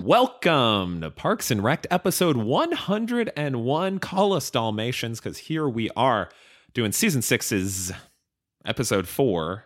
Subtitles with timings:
[0.00, 3.98] Welcome to Parks and Rec episode 101.
[3.98, 6.28] Call us Dalmatians because here we are
[6.74, 7.90] doing season six's
[8.64, 9.64] episode four.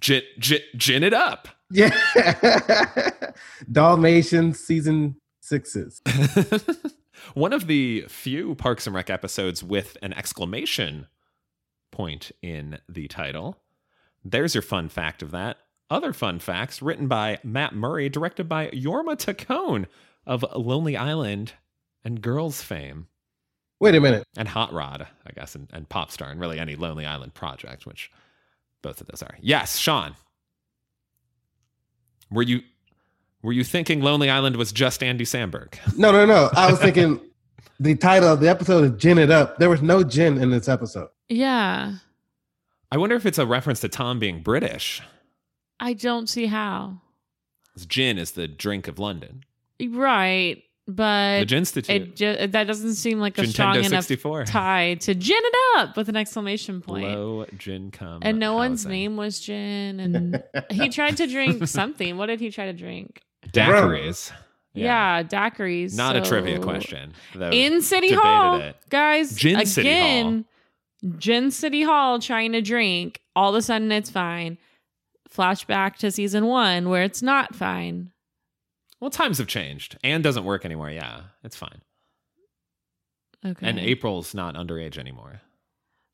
[0.00, 1.48] Gin, gin, gin it up.
[1.70, 1.90] Yeah.
[3.72, 6.00] Dalmatians season sixes.
[7.34, 11.06] One of the few Parks and Rec episodes with an exclamation
[11.90, 13.58] point in the title.
[14.24, 15.58] There's your fun fact of that.
[15.90, 19.86] Other fun facts written by Matt Murray, directed by Jorma Taccone
[20.26, 21.52] of Lonely Island
[22.04, 23.08] and Girls fame.
[23.80, 24.24] Wait a minute.
[24.36, 28.10] and Hot Rod, I guess, and, and Popstar, and really any Lonely Island project, which
[28.82, 29.36] both of those are.
[29.40, 30.14] Yes, Sean.
[32.30, 32.60] Were you
[33.42, 35.74] were you thinking Lonely Island was just Andy Samberg?
[35.96, 36.50] No, no, no.
[36.54, 37.20] I was thinking
[37.80, 39.58] the title of the episode is Gin It Up.
[39.58, 41.08] There was no gin in this episode.
[41.28, 41.94] Yeah,
[42.90, 45.02] I wonder if it's a reference to Tom being British.
[45.80, 47.00] I don't see how.
[47.86, 49.44] Gin is the drink of London.
[49.88, 50.62] Right,
[50.94, 55.54] but it ju- that doesn't seem like a strong Nintendo enough tie to gin it
[55.78, 57.04] up with an exclamation point.
[57.04, 58.20] Low gin cum.
[58.22, 58.90] and no one's housing.
[58.92, 62.16] name was Gin, and he tried to drink something.
[62.16, 63.22] What did he try to drink?
[63.52, 64.32] Daiquiris.
[64.74, 65.96] Yeah, daiquiris.
[65.96, 67.12] Not a trivia question.
[67.34, 68.76] In City Hall, it.
[68.88, 69.34] guys.
[69.34, 73.20] Gin again, City Gin City Hall trying to drink.
[73.34, 74.58] All of a sudden, it's fine.
[75.30, 78.11] Flashback to season one where it's not fine.
[79.02, 79.98] Well, times have changed.
[80.04, 80.88] Anne doesn't work anymore.
[80.88, 81.80] Yeah, it's fine.
[83.44, 83.68] Okay.
[83.68, 85.40] And April's not underage anymore.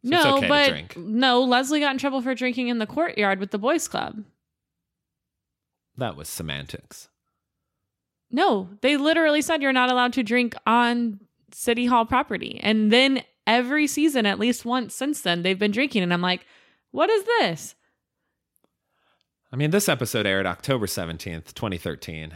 [0.05, 3.51] So no, okay but no, Leslie got in trouble for drinking in the courtyard with
[3.51, 4.25] the boys' club.
[5.99, 7.11] That was semantics.
[8.31, 11.21] No, they literally said you're not allowed to drink on
[11.53, 12.59] City Hall property.
[12.63, 16.05] And then every season, at least once since then, they've been drinking.
[16.05, 16.47] And I'm like,
[16.93, 17.75] what is this?
[19.53, 22.33] I mean, this episode aired October 17th, 2013.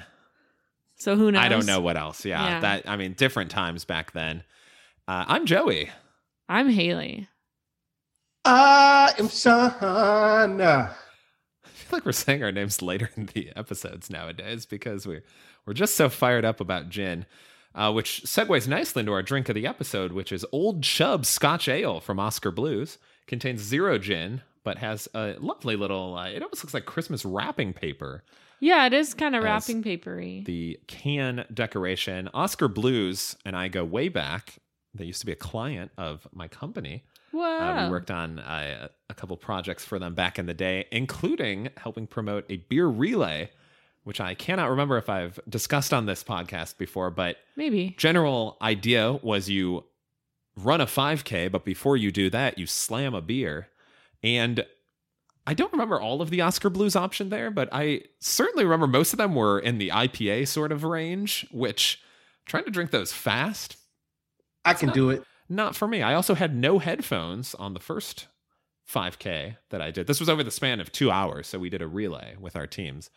[1.03, 1.43] So who knows?
[1.43, 2.25] I don't know what else.
[2.25, 2.61] Yeah, Yeah.
[2.61, 4.45] that I mean, different times back then.
[5.09, 5.91] Uh, I'm Joey.
[6.49, 7.27] I'm Haley.
[8.45, 10.61] I am Sean.
[10.61, 10.91] I
[11.65, 15.25] feel like we're saying our names later in the episodes nowadays because we're
[15.67, 17.27] we're just so fired up about gin.
[17.75, 21.69] Uh, which segues nicely into our drink of the episode, which is Old Chub Scotch
[21.69, 22.99] Ale from Oskar Blues.
[23.27, 26.17] Contains zero gin, but has a lovely little.
[26.17, 28.23] Uh, it almost looks like Christmas wrapping paper.
[28.62, 30.45] Yeah, it is kind of wrapping papery.
[30.47, 32.28] the can decoration.
[32.33, 34.55] Oskar Blues and I go way back.
[34.95, 37.03] They used to be a client of my company.
[37.33, 37.43] Whoa.
[37.43, 41.71] Uh, we worked on uh, a couple projects for them back in the day, including
[41.77, 43.51] helping promote a beer relay,
[44.05, 47.97] which I cannot remember if I've discussed on this podcast before, but Maybe.
[47.99, 49.87] general idea was you
[50.56, 53.69] run a 5K, but before you do that, you slam a beer.
[54.22, 54.65] And
[55.47, 59.12] I don't remember all of the Oskar Blues option there, but I certainly remember most
[59.12, 62.00] of them were in the IPA sort of range, which
[62.47, 63.76] trying to drink those fast,
[64.64, 65.25] I can do it.
[65.48, 66.03] not for me.
[66.03, 68.28] I also had no headphones on the first
[68.88, 70.06] 5K that I did.
[70.06, 71.48] This was over the span of two hours.
[71.48, 73.10] So we did a relay with our teams,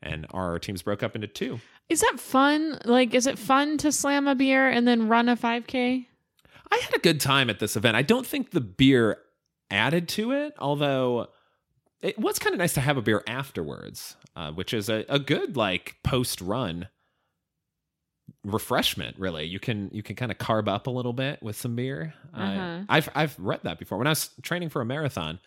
[0.00, 1.60] and our teams broke up into two.
[1.88, 2.78] Is that fun?
[2.84, 6.06] Like, is it fun to slam a beer and then run a 5K?
[6.70, 7.96] I had a good time at this event.
[7.96, 9.18] I don't think the beer
[9.70, 11.28] added to it, although
[12.02, 15.18] it was kind of nice to have a beer afterwards, uh, which is a, a
[15.18, 16.88] good like post run
[18.44, 19.18] refreshment.
[19.18, 22.14] Really, you can you can kind of carb up a little bit with some beer.
[22.34, 22.82] Uh, Uh-huh.
[22.88, 23.98] I've I've read that before.
[23.98, 25.38] When I was training for a marathon,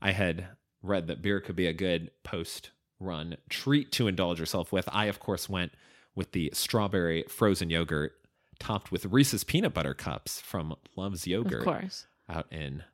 [0.00, 0.46] I had
[0.82, 4.88] read that beer could be a good post run treat to indulge yourself with.
[4.92, 5.72] I of course went
[6.14, 8.12] with the strawberry frozen yogurt
[8.58, 12.06] topped with Reese's peanut butter cups from Love's Yogurt Of course.
[12.26, 12.84] out in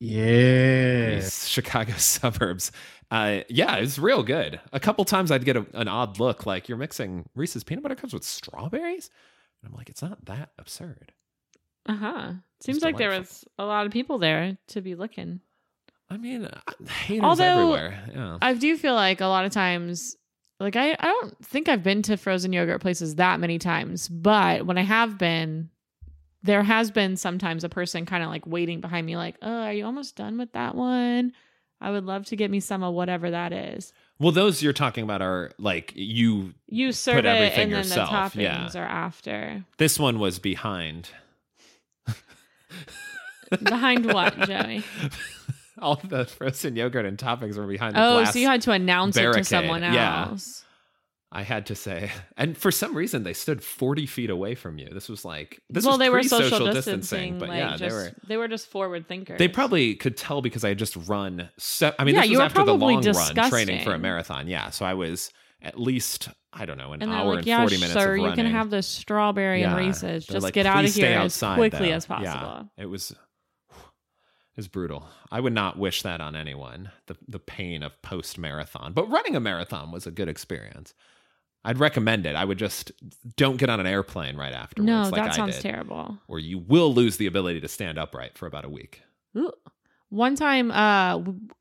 [0.00, 1.20] Yeah.
[1.28, 2.72] Chicago suburbs.
[3.10, 4.60] Uh, yeah, it's real good.
[4.72, 7.94] A couple times I'd get a, an odd look like you're mixing Reese's peanut butter
[7.94, 9.10] cups with strawberries.
[9.62, 11.12] And I'm like, it's not that absurd.
[11.86, 12.32] Uh huh.
[12.60, 15.40] Seems like there was a lot of people there to be looking.
[16.10, 18.02] I mean, uh, haters Although, everywhere.
[18.14, 18.38] Yeah.
[18.40, 20.16] I do feel like a lot of times,
[20.60, 24.66] like I, I don't think I've been to frozen yogurt places that many times, but
[24.66, 25.70] when I have been,
[26.42, 29.72] there has been sometimes a person kind of like waiting behind me, like, oh, are
[29.72, 31.32] you almost done with that one?
[31.80, 33.92] I would love to get me some of whatever that is.
[34.18, 36.54] Well, those you're talking about are like you.
[36.66, 38.58] You serve it everything and then yourself, the yeah.
[38.58, 39.64] toppings are after.
[39.76, 41.10] This one was behind.
[43.62, 44.84] Behind what, Joey?
[45.80, 49.16] all the frozen yogurt and toppings were behind the Oh, so you had to announce
[49.16, 50.34] it to someone yeah.
[51.30, 54.88] I had to say, and for some reason they stood forty feet away from you.
[54.90, 57.76] This was like this well, was they were pre-social social distancing, distancing, but like yeah,
[57.76, 58.12] just, they were.
[58.26, 59.38] they were just forward thinkers.
[59.38, 61.50] They probably could tell because I had just run.
[61.58, 64.48] Se- I mean, Yeah, this was after the long run training for a marathon.
[64.48, 65.30] Yeah, so I was
[65.60, 68.24] at least I don't know an and hour like, and "Yeah, forty minutes sir, of
[68.24, 69.86] you can have the strawberry and Yeah.
[69.86, 70.26] Reese's.
[70.26, 72.86] They're Just like, get out of here outside, as quickly though." as possible." Yeah, it
[72.86, 73.14] was.
[74.56, 75.06] It was brutal.
[75.30, 76.90] I would not wish that on anyone.
[77.06, 80.94] The the pain of post marathon, but running a marathon was a good experience.
[81.64, 82.36] I'd recommend it.
[82.36, 82.92] I would just
[83.36, 84.86] don't get on an airplane right afterwards.
[84.86, 86.18] No, like that I sounds did, terrible.
[86.28, 89.02] Or you will lose the ability to stand upright for about a week.
[89.36, 89.52] Ooh.
[90.10, 91.20] One time, uh,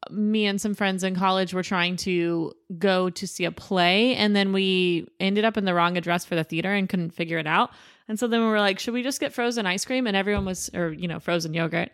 [0.10, 4.34] me and some friends in college were trying to go to see a play, and
[4.34, 7.48] then we ended up in the wrong address for the theater and couldn't figure it
[7.48, 7.72] out.
[8.08, 10.46] And so then we were like, "Should we just get frozen ice cream?" And everyone
[10.46, 11.90] was, or you know, frozen yogurt,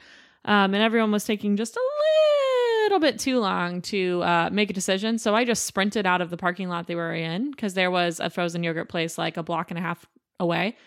[0.46, 1.90] um, and everyone was taking just a little
[3.00, 5.18] bit too long to uh, make a decision.
[5.18, 8.20] So I just sprinted out of the parking lot they were in because there was
[8.20, 10.06] a frozen yogurt place like a block and a half
[10.40, 10.78] away.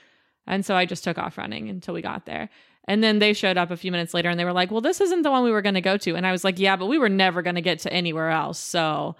[0.46, 2.48] And so I just took off running until we got there.
[2.88, 5.00] And then they showed up a few minutes later and they were like, well, this
[5.00, 6.14] isn't the one we were going to go to.
[6.14, 8.58] And I was like, yeah, but we were never going to get to anywhere else.
[8.58, 9.16] So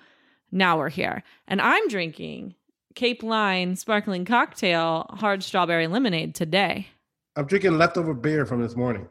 [0.52, 1.24] now we're here.
[1.48, 2.54] And I'm drinking
[2.94, 6.88] Cape Line sparkling cocktail hard strawberry lemonade today.
[7.34, 9.08] I'm drinking leftover beer from this morning.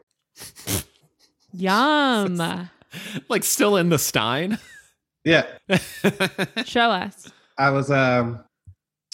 [1.52, 2.68] Yum.
[3.28, 4.58] like still in the Stein.
[5.24, 5.46] Yeah,
[6.64, 7.30] Show us.
[7.58, 8.44] I was um,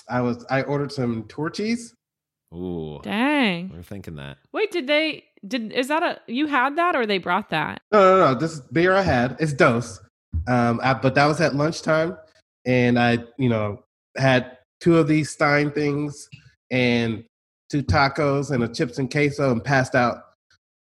[0.09, 1.95] I was I ordered some Torchy's.
[2.55, 3.71] Ooh, Dang.
[3.71, 4.37] we're thinking that.
[4.53, 7.81] Wait, did they, did, is that a, you had that or they brought that?
[7.93, 8.39] No, no, no.
[8.39, 9.37] This is beer I had.
[9.41, 9.99] It's dose.
[10.49, 12.19] Um, I, but that was at lunchtime,
[12.67, 13.83] and I, you know,
[14.19, 16.29] had two of these Stein things
[16.71, 17.25] and
[17.71, 20.19] two tacos and a chips and queso, and passed out.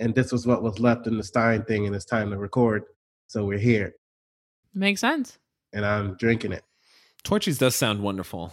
[0.03, 2.85] And this was what was left in the Stein thing, and it's time to record.
[3.29, 3.95] So we're here,
[4.75, 5.39] Makes sense.
[5.73, 6.65] and I'm drinking it.
[7.25, 8.53] Torchy's does sound wonderful.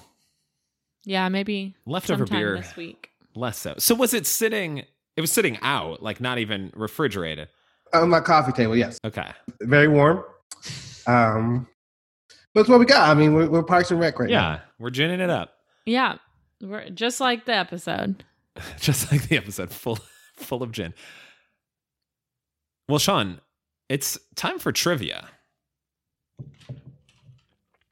[1.05, 3.09] Yeah, maybe Leftover beer, this week.
[3.35, 3.73] less so.
[3.79, 4.79] So was it sitting?
[5.17, 7.49] It was sitting out, like not even refrigerated.
[7.93, 9.31] On my coffee table, yes, Okay.
[9.61, 10.23] very warm.
[11.07, 11.67] Um,
[12.53, 13.09] but it's what we got.
[13.09, 14.35] I mean, we're, we're Parks and Rec right now.
[14.51, 15.53] Yeah, we're ginning it up,
[15.85, 16.17] Yeah.
[16.61, 18.23] We're just like the episode.
[18.79, 19.97] just like the episode full
[20.35, 20.93] full of gin.
[22.89, 23.39] Well, Sean,
[23.87, 25.29] it's time for trivia.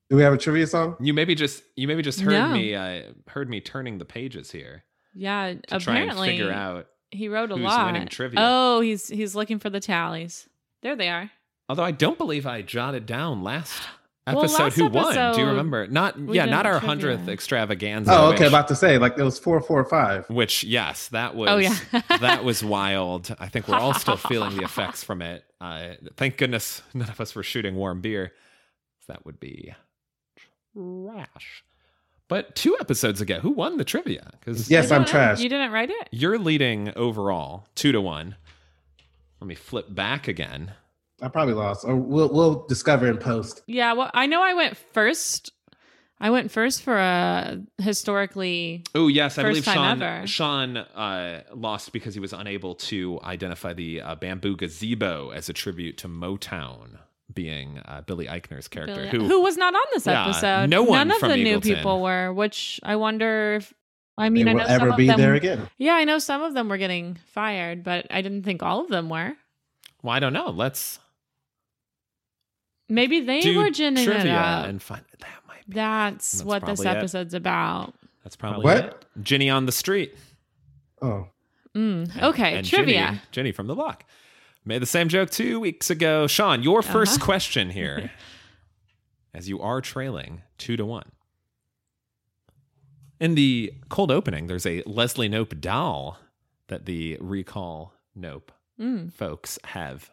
[0.09, 0.95] Do we have a trivia song?
[0.99, 2.49] You maybe just you maybe just heard No.
[2.53, 4.83] me uh, heard me turning the pages here
[5.13, 6.87] Yeah, to try and apparently figure out.
[7.11, 7.85] he wrote a who's lot.
[7.93, 8.39] winning trivia.
[8.41, 10.47] Oh, he's he's looking for the tallies.
[10.81, 11.29] There they are.
[11.69, 13.89] Although I don't believe I jotted down last Well,
[14.27, 15.13] episode last who won.
[15.13, 15.87] Do you episode, remember?
[15.87, 16.87] Not yeah, not our trivia.
[16.89, 18.11] hundredth extravaganza.
[18.13, 18.43] Oh, okay.
[18.43, 20.29] which- About to say, like it was four, four, five.
[20.29, 21.75] Which yes, that was Oh, yeah.
[22.19, 23.35] that was wild.
[23.39, 25.43] I think we're all still feeling the effects from it.
[25.61, 28.33] Uh, thank goodness none of us were shooting warm beer.
[29.07, 29.73] That would be
[30.75, 31.63] trash.
[32.27, 34.31] But two episodes ago, who won the trivia?
[34.39, 35.39] Because Yes, I I'm trash.
[35.39, 36.09] You didn't write it?
[36.11, 38.35] you're leading overall, two to one.
[39.39, 40.73] Let me flip back again.
[41.21, 43.61] I probably lost, or we'll we'll discover in post.
[43.67, 45.51] Yeah, well, I know I went first.
[46.19, 50.25] I went first for a historically Oh yes, I believe Sean ever.
[50.27, 55.53] Sean uh, lost because he was unable to identify the uh, bamboo gazebo as a
[55.53, 56.97] tribute to Motown,
[57.33, 60.69] being uh, Billy Eichner's character, Billy- who was not on this Yeah, episode.
[60.71, 63.73] no one None of from the new people were, which I wonder if
[64.17, 65.69] I mean they I will know some ever of be them there again.
[65.77, 68.89] Yeah, I know some of them were getting fired, but I didn't think all of
[68.89, 69.33] them were.
[70.01, 70.49] well, I don't know.
[70.49, 70.97] Let's
[72.89, 74.65] Maybe they do were ginning it trivia up.
[74.67, 76.97] and find that might be That's, That's what this probably it.
[76.97, 77.93] episode's about.
[78.23, 78.77] that's probably What?
[78.85, 79.05] it.
[79.23, 80.15] Ginny on the street.
[81.01, 81.27] Oh,
[81.75, 83.05] Mm, And- okay, and trivia.
[83.07, 84.03] Ginny, Ginny from the block
[84.65, 86.25] made the same joke two weeks ago.
[86.27, 87.25] Sean, your 1st Uh-huh.
[87.25, 88.09] question here,
[89.33, 91.11] as you are trailing two to one.
[93.19, 96.17] In the cold opening, there's a Leslie Knope doll
[96.67, 99.11] that the Recall Knope Mm.
[99.11, 100.11] folks have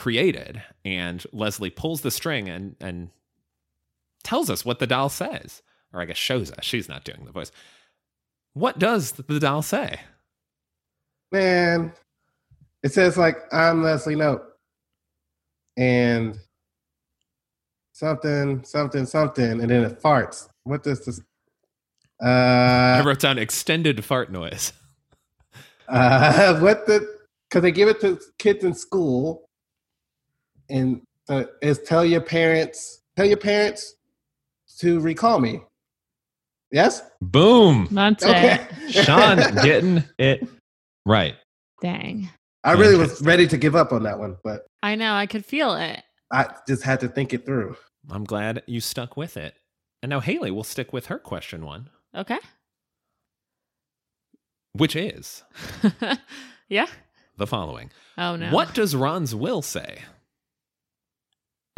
[0.00, 3.10] created, and Leslie pulls the string and and
[4.24, 5.60] tells us what the doll says,
[5.92, 6.64] or I guess shows us.
[6.64, 7.52] She's not doing the voice.
[8.54, 10.00] What does the doll say?
[11.32, 11.92] man,
[12.82, 14.42] it says like I'm Leslie Knope,
[15.76, 16.38] and
[17.92, 20.48] something, something, something, and then it farts.
[20.64, 21.20] What does this?
[22.22, 24.72] I Uh, wrote down extended fart noise.
[25.88, 27.06] uh, what the?
[27.48, 29.49] Because they give it to kids in school,
[30.70, 33.94] and uh, so it's tell your parents, tell your parents
[34.78, 35.60] to recall me.
[36.72, 37.02] Yes.
[37.20, 37.88] Boom.
[37.90, 38.66] That's Okay.
[38.82, 38.92] it.
[39.04, 40.46] Sean getting it
[41.04, 41.34] right.
[41.82, 42.28] Dang.
[42.62, 45.14] I really was ready to give up on that one, but I know.
[45.14, 46.02] I could feel it.
[46.32, 47.76] I just had to think it through.
[48.10, 49.54] I'm glad you stuck with it.
[50.02, 52.38] And now Haley will stick with her question one, Okay.
[54.72, 55.42] which is
[56.68, 56.86] yeah.
[57.36, 57.90] the following.
[58.16, 58.50] Oh no.
[58.50, 59.98] What does Ron's will say?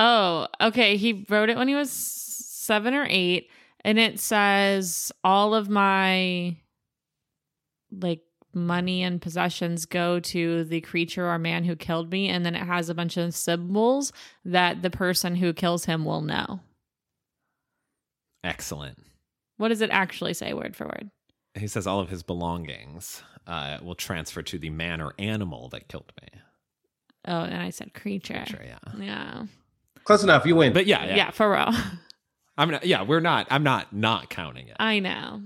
[0.05, 0.97] Oh, okay.
[0.97, 3.49] He wrote it when he was seven or eight,
[3.85, 6.57] and it says all of my
[7.93, 12.57] like money and possessions go to the creature or man who killed me, and then
[12.57, 14.13] it has a bunch of symbols
[14.45, 16.59] that the person who kills him will know.
[18.43, 18.99] Excellent.
[19.57, 21.13] What does it actually say, word for word?
[21.55, 25.87] He says all of his belongings uh, will transfer to the man or animal that
[25.87, 26.41] killed me.
[27.29, 28.45] Oh, and I said creature.
[28.49, 28.79] Sure, yeah.
[28.99, 29.43] Yeah.
[30.05, 30.45] Close enough.
[30.47, 30.73] You win.
[30.73, 31.31] But yeah, Yeah, yeah.
[31.31, 31.71] for real.
[32.59, 34.77] I'm not, yeah, we're not, I'm not not counting it.
[34.79, 35.43] I know.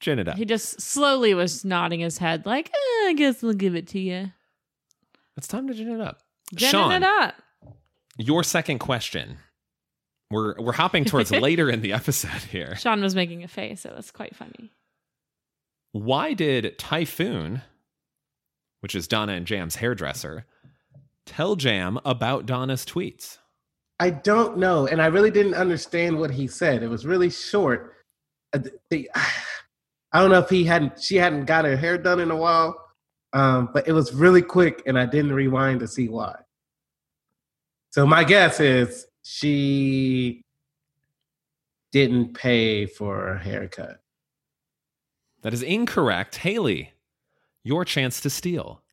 [0.00, 0.36] Gin it up.
[0.36, 3.98] He just slowly was nodding his head, like, eh, I guess we'll give it to
[3.98, 4.30] you.
[5.36, 6.20] It's time to gin it up.
[6.54, 7.34] Ginning Sean, it up.
[8.18, 9.38] your second question.
[10.30, 12.76] We're we're hopping towards later in the episode here.
[12.76, 13.84] Sean was making a face.
[13.86, 14.72] It was quite funny.
[15.92, 17.62] Why did Typhoon,
[18.80, 20.44] which is Donna and Jamm's hairdresser,
[21.24, 23.38] tell Jamm about Donna's tweets?
[24.00, 26.82] I don't know, and I really didn't understand what he said.
[26.82, 27.94] It was really short.
[28.52, 28.60] Uh,
[28.92, 32.80] I don't know if he hadn't, she hadn't got her hair done in a while,
[33.32, 36.36] um, but it was really quick, and I didn't rewind to see why.
[37.90, 40.44] So my guess is she
[41.90, 44.00] didn't pay for a haircut.
[45.42, 46.36] That is incorrect.
[46.36, 46.92] Haley,
[47.64, 48.83] your chance to steal.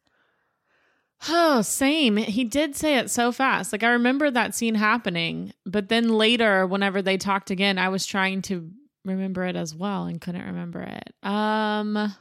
[1.30, 2.18] Oh, same.
[2.18, 3.72] He did say it so fast.
[3.72, 8.06] Like I remember that scene happening, but then later, whenever they talked again, I was
[8.06, 8.72] trying to
[9.06, 11.14] remember it as well and couldn't remember it.
[11.24, 12.16] Um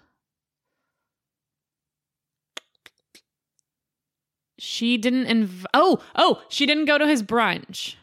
[4.59, 7.95] She didn't inv- Oh, oh, she didn't go to his brunch.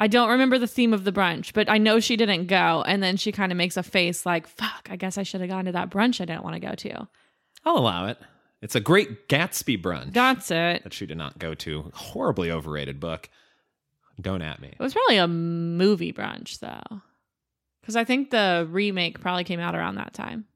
[0.00, 2.82] I don't remember the theme of the brunch, but I know she didn't go.
[2.84, 5.50] And then she kind of makes a face like, fuck, I guess I should have
[5.50, 7.08] gone to that brunch I didn't want to go to.
[7.64, 8.18] I'll allow it.
[8.62, 10.84] It's a great Gatsby brunch That's it.
[10.84, 11.90] that she did not go to.
[11.94, 13.28] Horribly overrated book.
[14.20, 14.68] Don't at me.
[14.68, 17.00] It was probably a movie brunch though.
[17.80, 20.46] Because I think the remake probably came out around that time.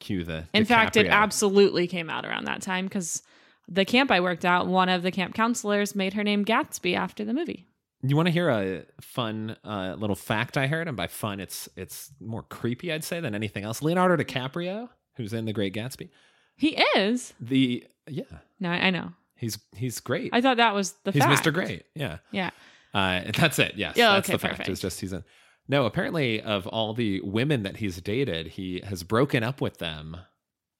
[0.00, 0.48] Cue the.
[0.52, 3.22] In fact, it absolutely came out around that time because
[3.68, 7.24] the camp I worked at, one of the camp counselors made her name Gatsby after
[7.24, 7.68] the movie.
[8.02, 11.68] You want to hear a fun uh, little fact I heard, and by fun, it's
[11.76, 13.80] it's more creepy, I'd say, than anything else.
[13.80, 16.10] Leonardo DiCaprio, who's in The Great Gatsby,
[16.56, 17.34] He is.
[17.40, 18.24] the yeah,
[18.60, 19.12] No, I know.
[19.36, 20.30] he's he's great.
[20.32, 21.44] I thought that was the he's fact.
[21.44, 21.52] Mr.
[21.52, 21.84] Great.
[21.94, 22.50] Yeah, Yeah.
[22.92, 23.74] uh, that's it.
[23.76, 24.52] Yes, Yeah, that's okay, the fact.
[24.54, 24.68] perfect.
[24.68, 25.24] It's just he's in.
[25.66, 30.16] No, apparently, of all the women that he's dated, he has broken up with them.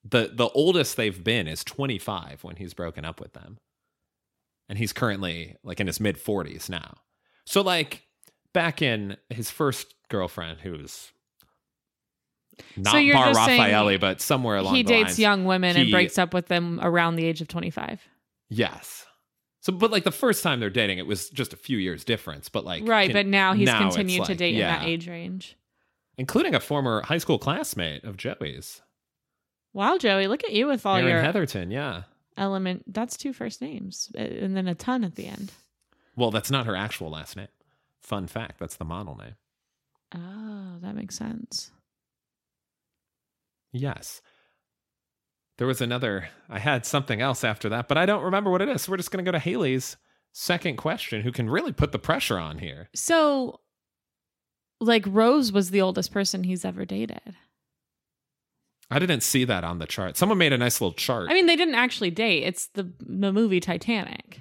[0.05, 3.57] the The oldest they've been is twenty five when he's broken up with them,
[4.69, 6.99] and he's currently like in his mid forties now.
[7.47, 8.03] So, like
[8.53, 11.11] back in his first girlfriend, who's
[12.77, 15.19] not So you're Bar Refaeli, but somewhere along He dates lines.
[15.19, 18.03] young women and breaks up with them around the age of 25.
[18.49, 19.07] Yes.
[19.61, 22.49] So, but like the first time they're dating, it was just a few years difference.
[22.49, 23.13] But like, right.
[23.13, 24.75] but now he's now continued to date yeah.
[24.75, 25.57] in that age range.
[26.19, 28.83] including a former high school classmate of Joey's,
[29.75, 31.73] Wow, Joey, look at you with all Erin your Heatherton.
[31.73, 32.03] Yeah.
[32.37, 32.85] element.
[32.87, 35.53] That's two first names and then a ton at the end.
[36.17, 37.49] Well, that's not her actual last name.
[38.01, 39.35] Fun fact: that's the model name.
[40.15, 41.73] Oh, that makes sense.
[43.75, 44.23] Yes.
[45.59, 46.29] There was another.
[46.49, 48.83] I had something else after that, but I don't remember what it is.
[48.83, 49.97] So we're just going to go to Haley's
[50.33, 52.89] second question, who can really put the pressure on here.
[52.95, 53.61] So,
[54.81, 57.37] like, Rose was the oldest person he's ever dated.
[58.91, 60.17] I didn't see that on the chart.
[60.17, 61.29] Someone made a nice little chart.
[61.31, 62.43] I mean, they didn't actually date.
[62.45, 64.41] It's the the movie Titanic.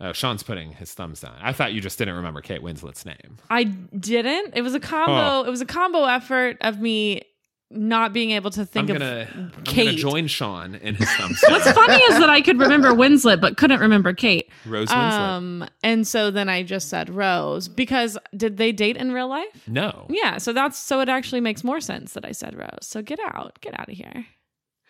[0.00, 1.36] oh, Sean's putting his thumbs down.
[1.40, 3.38] I thought you just didn't remember Kate Winslet's name.
[3.50, 4.54] I didn't.
[4.56, 5.12] It was a combo.
[5.40, 5.44] Oh.
[5.46, 7.22] It was a combo effort of me
[7.70, 11.42] not being able to think I'm of gonna, I'm gonna join Sean in his thumbs
[11.48, 14.50] What's funny is that I could remember Winslet but couldn't remember Kate.
[14.64, 15.18] Rose Winslet.
[15.18, 19.68] Um, and so then I just said Rose because did they date in real life?
[19.68, 20.06] no.
[20.08, 22.68] Yeah, so that's so it actually makes more sense that I said Rose.
[22.82, 24.26] So get out, get out of here.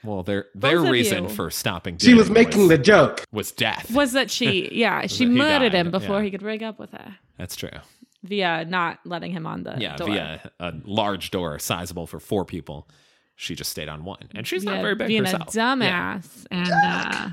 [0.05, 3.25] Well, their their Both reason for stopping She was dating making the joke.
[3.33, 3.91] was death.
[3.91, 4.69] Was that she?
[4.79, 6.23] Yeah, she murdered died, him before yeah.
[6.23, 7.71] he could break up with her That's true.
[8.23, 10.09] Via not letting him on the yeah, door.
[10.09, 12.89] via a large door, sizable for four people.
[13.37, 15.55] She just stayed on one, and she's not very big being herself.
[15.55, 17.29] a dumbass and uh,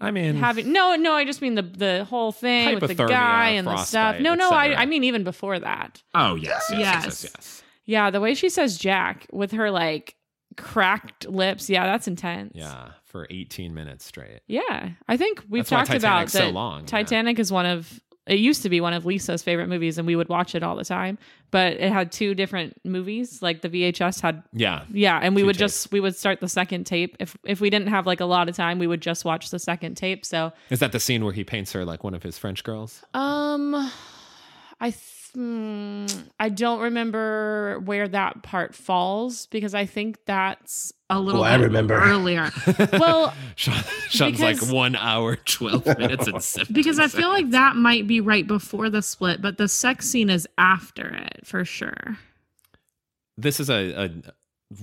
[0.00, 1.12] I mean, having no, no.
[1.12, 4.20] I just mean the the whole thing with the guy and the stuff.
[4.20, 4.50] No, no.
[4.50, 4.74] I.
[4.82, 6.02] I mean even before that.
[6.14, 7.32] oh yes, yes, yes, yes, Yes.
[7.34, 7.62] yes.
[7.86, 10.14] Yeah, the way she says Jack with her like
[10.56, 11.68] cracked lips.
[11.68, 12.52] Yeah, that's intense.
[12.54, 14.40] Yeah, for 18 minutes straight.
[14.46, 14.90] Yeah.
[15.08, 16.86] I think we've That's why talked about Titanic's so that long, yeah.
[16.86, 20.14] Titanic is one of it used to be one of Lisa's favorite movies and we
[20.14, 21.18] would watch it all the time.
[21.50, 23.42] But it had two different movies.
[23.42, 24.84] Like the VHS had Yeah.
[24.92, 27.16] yeah, and we would just we would start the second tape.
[27.18, 29.58] If if we didn't have like a lot of time, we would just watch the
[29.58, 30.24] second tape.
[30.24, 33.02] So Is that the scene where he paints her like one of his French girls?
[33.14, 33.74] um
[34.82, 34.96] I th-
[35.34, 36.06] hmm,
[36.38, 41.56] I don't remember where that part falls because I think that's a little Oh, I
[41.56, 41.94] remember.
[42.00, 42.50] earlier.
[42.92, 43.74] Well, Sean,
[44.08, 48.06] Sean's Because- like one hour, 12 minutes, and 17 because I feel like that might
[48.06, 52.16] be right before the split, but the sex scene is after it for sure.
[53.36, 54.10] this is a, a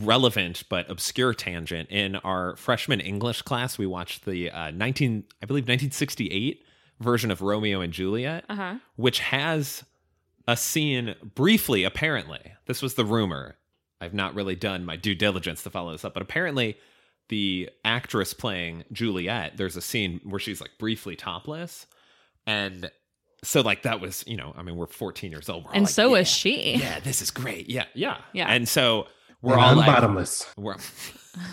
[0.03, 1.89] relevant but obscure tangent.
[1.89, 6.61] In our freshman English class, we watched the uh, 19, I believe, 1968
[6.99, 8.43] version of Romeo and Juliet.
[8.49, 8.75] Uh huh.
[8.95, 9.83] which has
[10.47, 12.53] a scene briefly, apparently.
[12.65, 13.55] This was the rumor.
[13.99, 16.77] I've not really done my due diligence to follow this up, but apparently
[17.29, 21.85] the actress playing Juliet, there's a scene where she's like briefly topless.
[22.45, 22.89] And
[23.43, 25.63] so like that was, you know, I mean, we're 14 years old.
[25.65, 26.75] We're all And like, so yeah, is she.
[26.75, 27.69] Yeah, this is great.
[27.69, 28.17] Yeah, yeah.
[28.33, 28.47] Yeah.
[28.47, 29.07] And so
[29.41, 30.45] we're And all I'm like, bottomless.
[30.57, 30.75] we're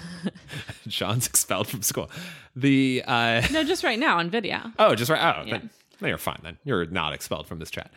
[0.89, 2.11] Sean's expelled from school.
[2.57, 4.61] The uh No, just right now on video.
[4.79, 5.37] Oh, just right.
[5.39, 5.59] Oh, Yeah.
[5.59, 5.71] then,
[6.01, 6.41] then you're fine.
[6.43, 7.91] Then you're not expelled from this chat.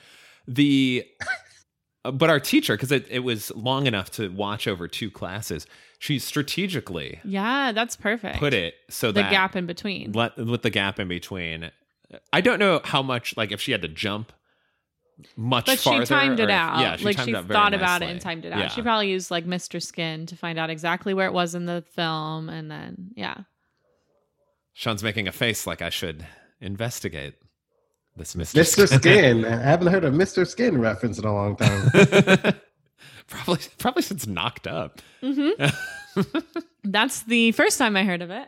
[0.48, 1.06] The
[2.08, 5.68] Uh, but our teacher, because it, it was long enough to watch over two classes,
[6.00, 8.38] she strategically Yeah, that's perfect.
[8.40, 10.12] put it so the that gap in between.
[10.14, 11.72] let, with the gap in between.
[12.32, 14.32] I don't know how much, like, if she had to jump
[15.36, 16.06] much But farther.
[16.06, 16.80] she timed or it if- out.
[16.80, 18.12] Yeah, she like timed she it out very thought about it nicely.
[18.14, 18.60] and timed it out.
[18.60, 18.68] Yeah.
[18.70, 19.82] She probably used like Mr.
[19.84, 23.38] Skin to find out exactly where it was in the film, and then yeah.
[24.74, 26.26] Sean's making a face like I should
[26.62, 27.34] investigate
[28.18, 28.60] this Mr.
[28.62, 28.88] Mr.
[29.00, 29.46] Skin.
[29.46, 30.46] I haven't heard a Mr.
[30.48, 31.90] Skin reference in a long time.
[33.28, 35.02] probably, probably since knocked up.
[35.22, 35.50] hmm
[36.84, 38.48] That's the first time I heard of it.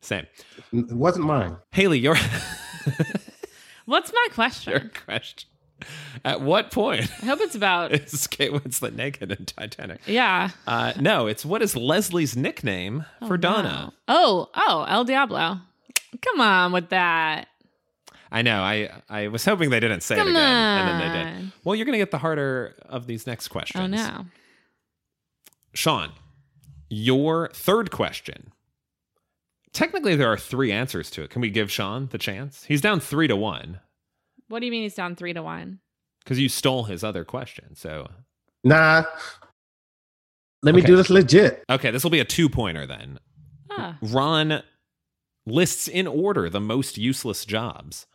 [0.00, 0.26] Same.
[0.72, 1.56] it wasn't mine.
[1.72, 2.16] Haley, your
[3.86, 4.70] What's my question?
[4.72, 5.04] your question?
[5.04, 5.48] question.
[6.26, 10.00] At what point I hope it's about is Kate Winslet naked in Titanic?
[10.06, 10.50] yeah.
[10.66, 13.68] Uh, no, it's what is Leslie's nickname for Oh, Donna?
[13.86, 13.92] no.
[14.08, 15.58] Oh, oh, El Diablo.
[16.20, 17.48] Come on with that.
[18.32, 18.60] I know.
[18.62, 20.42] I I was hoping they didn't say Come it again,
[20.88, 21.52] and then they did.
[21.64, 23.82] Well, you're gonna get the harder of these next questions.
[23.82, 24.26] Oh no.
[25.74, 26.12] Sean,
[26.88, 28.52] your third question.
[29.72, 31.30] Technically, there are three answers to it.
[31.30, 32.64] Can we give Sean the chance?
[32.64, 33.78] He's down three to one
[34.48, 35.80] What do you mean he's down three to one?
[36.24, 37.74] because you stole his other question.
[37.74, 38.08] So,
[38.62, 39.04] Nah.
[40.62, 40.88] Let me Okay.
[40.88, 41.64] do this legit.
[41.70, 43.18] okay, this will be a two pointer then.
[43.70, 44.62] Ah, Ron
[45.46, 48.06] lists in order the most useless jobs.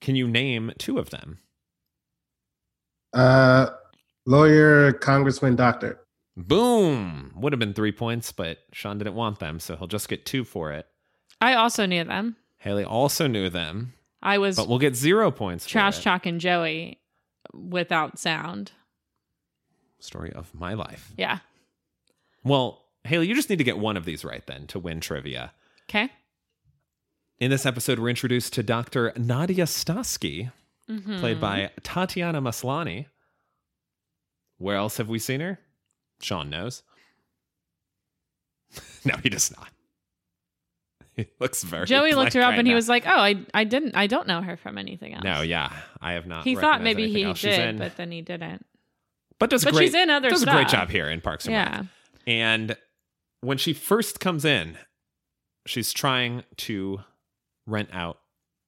[0.00, 1.38] Can you name two of them?
[3.12, 3.70] Uh,
[4.26, 6.00] lawyer, congressman, doctor.
[6.36, 7.32] Boom!
[7.36, 10.44] Would have been three points, but Sean didn't want them, so he'll just get two
[10.44, 10.86] for it.
[11.40, 12.36] I also knew them.
[12.58, 15.66] Haley also knew them, I was but we'll get zero points.
[15.66, 16.02] trash it.
[16.02, 17.00] talking Joey
[17.54, 18.72] without sound.
[19.98, 21.12] Story of my life.
[21.16, 21.38] Yeah.
[22.44, 25.52] Well, Haley, you just need to get one of these right then to win trivia.
[25.88, 26.10] Okay.
[27.40, 29.12] In this episode, we're introduced to Dr.
[29.16, 30.52] Nadia Stasky,
[30.88, 31.20] Mhm.
[31.20, 33.06] played by Tatiana Maslany.
[34.58, 35.58] Where else have we seen her?
[36.20, 36.82] Sean knows.
[39.04, 39.68] no, he does not.
[41.16, 41.86] He looks very.
[41.86, 44.26] Joey looked her up right and he was like, "Oh, I I didn't I don't
[44.28, 46.44] know her from anything else." No, yeah, I have not.
[46.44, 47.24] He thought maybe he.
[47.34, 48.64] She's did, in- but then he didn't.
[49.38, 49.86] but does But great.
[49.86, 50.54] she's in other does stuff.
[50.54, 51.68] a great job here in Parks and Rec.
[51.68, 51.82] Yeah.
[52.32, 52.76] And
[53.40, 54.78] when she first comes in,
[55.66, 57.00] she's trying to
[57.66, 58.18] rent out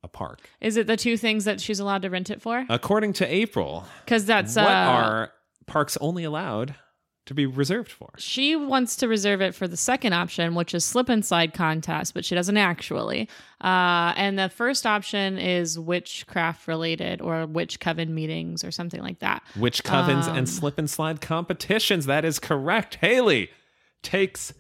[0.05, 0.41] a park.
[0.61, 2.67] Is it the two things that she's allowed to rent it for?
[2.69, 5.33] According to April, Because that's what uh, are
[5.67, 6.75] parks only allowed
[7.27, 8.11] to be reserved for?
[8.19, 12.15] she wants to reserve it for the second option, which is slip and slide contest,
[12.15, 13.29] but she doesn't actually.
[13.61, 19.21] Uh, and the first option is witchcraft related or witch coven meetings or something like
[19.21, 19.45] that.
[19.57, 22.07] Which covens Um, and slip and slide competitions?
[22.07, 22.97] That is correct.
[22.97, 23.51] Haley
[24.03, 24.53] takes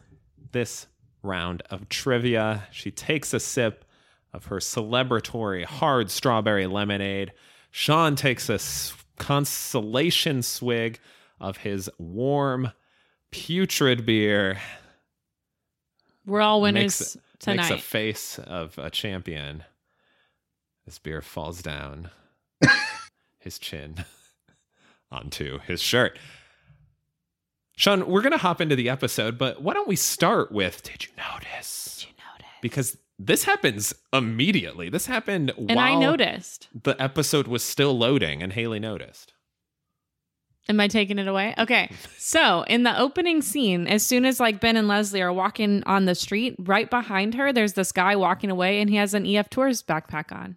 [0.52, 0.86] this
[1.24, 2.68] round of trivia.
[2.70, 3.84] She takes a sip
[4.32, 7.32] of her celebratory hard strawberry lemonade.
[7.70, 8.58] Sean takes a
[9.18, 10.98] consolation swig
[11.40, 12.72] of his warm,
[13.30, 14.60] putrid beer.
[16.24, 17.70] We're all winners Makes- tonight.
[17.70, 19.64] Makes a face of a champion.
[20.86, 22.10] This beer falls down
[23.38, 24.04] his chin
[25.10, 26.18] onto his shirt.
[27.76, 31.04] Sean, we're going to hop into the episode, but why don't we start with Did
[31.04, 31.98] you notice?
[32.00, 32.46] Did you notice?
[32.60, 34.88] Because this happens immediately.
[34.88, 36.68] This happened And I noticed.
[36.82, 39.32] the episode was still loading and Haley noticed.
[40.68, 41.54] Am I taking it away?
[41.58, 41.90] Okay.
[42.18, 46.06] So in the opening scene, as soon as like Ben and Leslie are walking on
[46.06, 49.50] the street, right behind her, there's this guy walking away and he has an EF
[49.50, 50.56] Tours backpack on.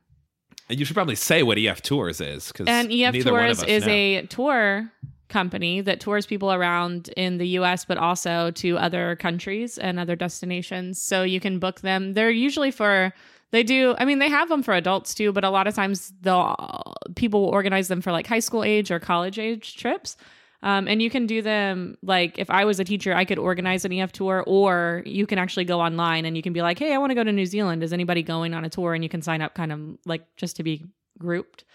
[0.69, 4.25] And you should probably say what EF Tours is because And EF Tours is a
[4.27, 4.89] tour
[5.27, 10.15] company that tours people around in the US, but also to other countries and other
[10.15, 11.01] destinations.
[11.01, 12.13] So you can book them.
[12.13, 13.13] They're usually for
[13.51, 13.95] they do.
[13.97, 17.41] I mean, they have them for adults too, but a lot of times they'll people
[17.41, 20.17] will organize them for like high school age or college age trips.
[20.63, 23.85] Um, and you can do them like if I was a teacher, I could organize
[23.85, 26.93] an EF tour, or you can actually go online and you can be like, hey,
[26.93, 27.83] I want to go to New Zealand.
[27.83, 28.93] Is anybody going on a tour?
[28.93, 30.83] And you can sign up kind of like just to be
[31.19, 31.65] grouped.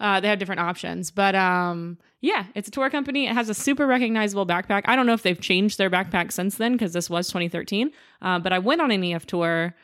[0.00, 3.26] Uh, they have different options, but um, yeah, it's a tour company.
[3.26, 4.82] It has a super recognizable backpack.
[4.86, 7.90] I don't know if they've changed their backpack since then because this was 2013.
[8.22, 9.74] Uh, but I went on an EF tour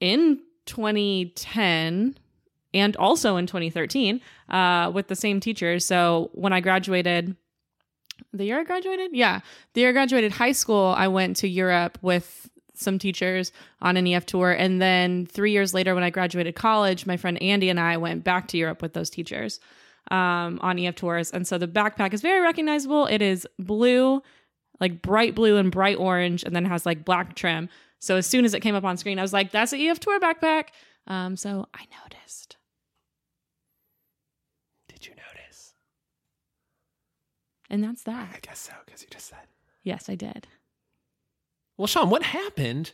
[0.00, 2.18] in 2010
[2.74, 5.84] and also in 2013 uh, with the same teachers.
[5.86, 7.36] So when I graduated,
[8.32, 9.40] the year I graduated, yeah,
[9.74, 14.06] the year I graduated high school, I went to Europe with some teachers on an
[14.06, 17.80] EF tour, and then three years later, when I graduated college, my friend Andy and
[17.80, 19.60] I went back to Europe with those teachers
[20.10, 21.30] um, on EF tours.
[21.30, 23.06] And so the backpack is very recognizable.
[23.06, 24.22] It is blue,
[24.80, 27.68] like bright blue and bright orange, and then has like black trim.
[28.00, 30.00] So as soon as it came up on screen, I was like, that's an EF
[30.00, 30.68] Tour backpack.
[31.06, 32.56] Um, so I noticed.
[34.88, 35.74] Did you notice?
[37.68, 38.30] And that's that.
[38.34, 39.38] I guess so, because you just said.
[39.82, 40.46] Yes, I did.
[41.78, 42.92] Well, Sean, what happened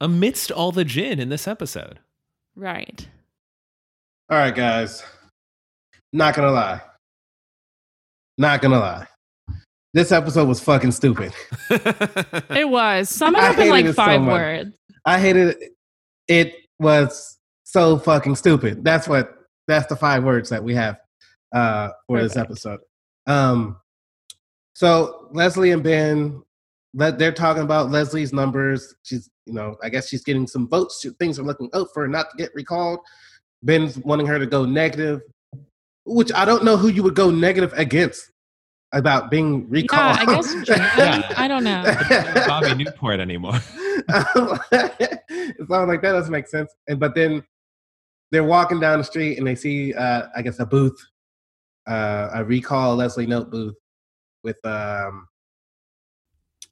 [0.00, 1.98] amidst all the gin in this episode?
[2.54, 3.08] Right.
[4.30, 5.02] All right, guys.
[6.12, 6.82] Not gonna lie.
[8.36, 9.06] Not gonna lie.
[9.94, 11.32] This episode was fucking stupid.
[11.70, 13.08] it was.
[13.08, 14.70] Sum it up in like five so words.
[15.06, 15.72] I hated it.
[16.28, 18.84] It was so fucking stupid.
[18.84, 19.34] That's what
[19.66, 20.98] that's the five words that we have
[21.54, 22.34] uh for Perfect.
[22.34, 22.80] this episode.
[23.26, 23.80] Um
[24.74, 26.42] so Leslie and Ben
[26.94, 28.94] they're talking about Leslie's numbers.
[29.02, 31.04] She's, you know, I guess she's getting some votes.
[31.18, 33.00] Things are looking up for her not to get recalled.
[33.62, 35.22] Ben's wanting her to go negative,
[36.04, 38.30] which I don't know who you would go negative against
[38.92, 40.16] about being recalled.
[40.16, 40.68] Yeah, I guess.
[40.68, 41.32] yeah.
[41.36, 41.82] I don't know.
[42.46, 43.54] Bobby Newport anymore.
[43.86, 46.72] it sounds like that doesn't make sense.
[46.86, 47.42] And but then
[48.30, 50.96] they're walking down the street and they see, uh, I guess, a booth,
[51.86, 53.74] uh, a recall Leslie note booth
[54.44, 55.26] with um,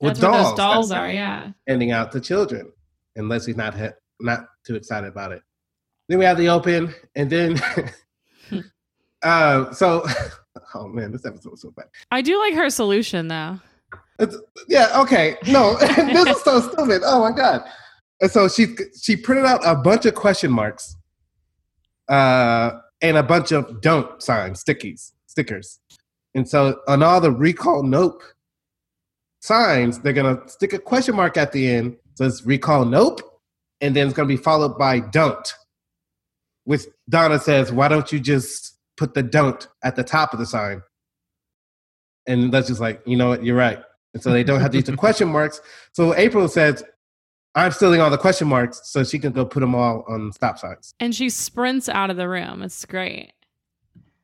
[0.02, 0.54] with dolls.
[0.56, 2.72] dolls are, yeah, handing out to children,
[3.16, 3.88] and Leslie's not he-
[4.20, 5.42] not too excited about it.
[6.08, 7.60] Then we have the open, and then.
[9.22, 10.04] uh, so
[10.74, 11.86] Oh man, this episode was so bad.
[12.10, 13.58] I do like her solution though.
[14.18, 14.36] It's,
[14.68, 15.00] yeah.
[15.00, 15.36] Okay.
[15.48, 17.02] No, this is so stupid.
[17.04, 17.62] Oh my god.
[18.20, 20.96] And so she she printed out a bunch of question marks,
[22.08, 25.80] uh, and a bunch of don't signs, stickies, stickers.
[26.34, 28.20] And so on all the recall Knope
[29.42, 31.96] signs, they're gonna stick a question mark at the end.
[32.14, 33.20] So it's recall Knope,
[33.80, 35.52] and then it's gonna be followed by don't.
[36.64, 40.46] Which Donna says, why don't you just put the don't at the top of the
[40.46, 40.82] sign.
[42.26, 43.80] And that's just like, you know what, you're right.
[44.14, 45.60] And so they don't have to use the question marks.
[45.92, 46.84] So April says,
[47.54, 50.58] I'm stealing all the question marks so she can go put them all on stop
[50.58, 50.94] signs.
[51.00, 52.62] And she sprints out of the room.
[52.62, 53.32] It's great.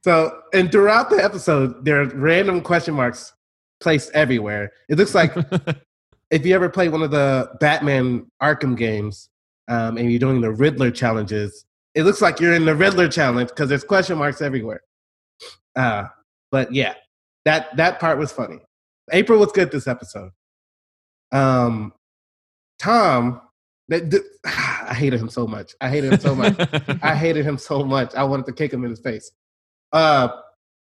[0.05, 3.33] So, and throughout the episode, there are random question marks
[3.81, 4.73] placed everywhere.
[4.88, 5.35] It looks like
[6.31, 9.29] if you ever play one of the Batman Arkham games
[9.69, 11.64] um, and you're doing the Riddler challenges,
[11.95, 14.81] it looks like you're in the Riddler challenge because there's question marks everywhere.
[15.77, 16.05] Uh,
[16.51, 16.95] but yeah,
[17.45, 18.59] that that part was funny.
[19.12, 20.31] April was good this episode.
[21.33, 21.93] Um,
[22.79, 23.41] Tom,
[23.88, 25.75] that, th- I hated him so much.
[25.81, 26.57] I hated him so much.
[27.03, 28.14] I hated him so much.
[28.14, 29.31] I wanted to kick him in his face.
[29.93, 30.29] Uh,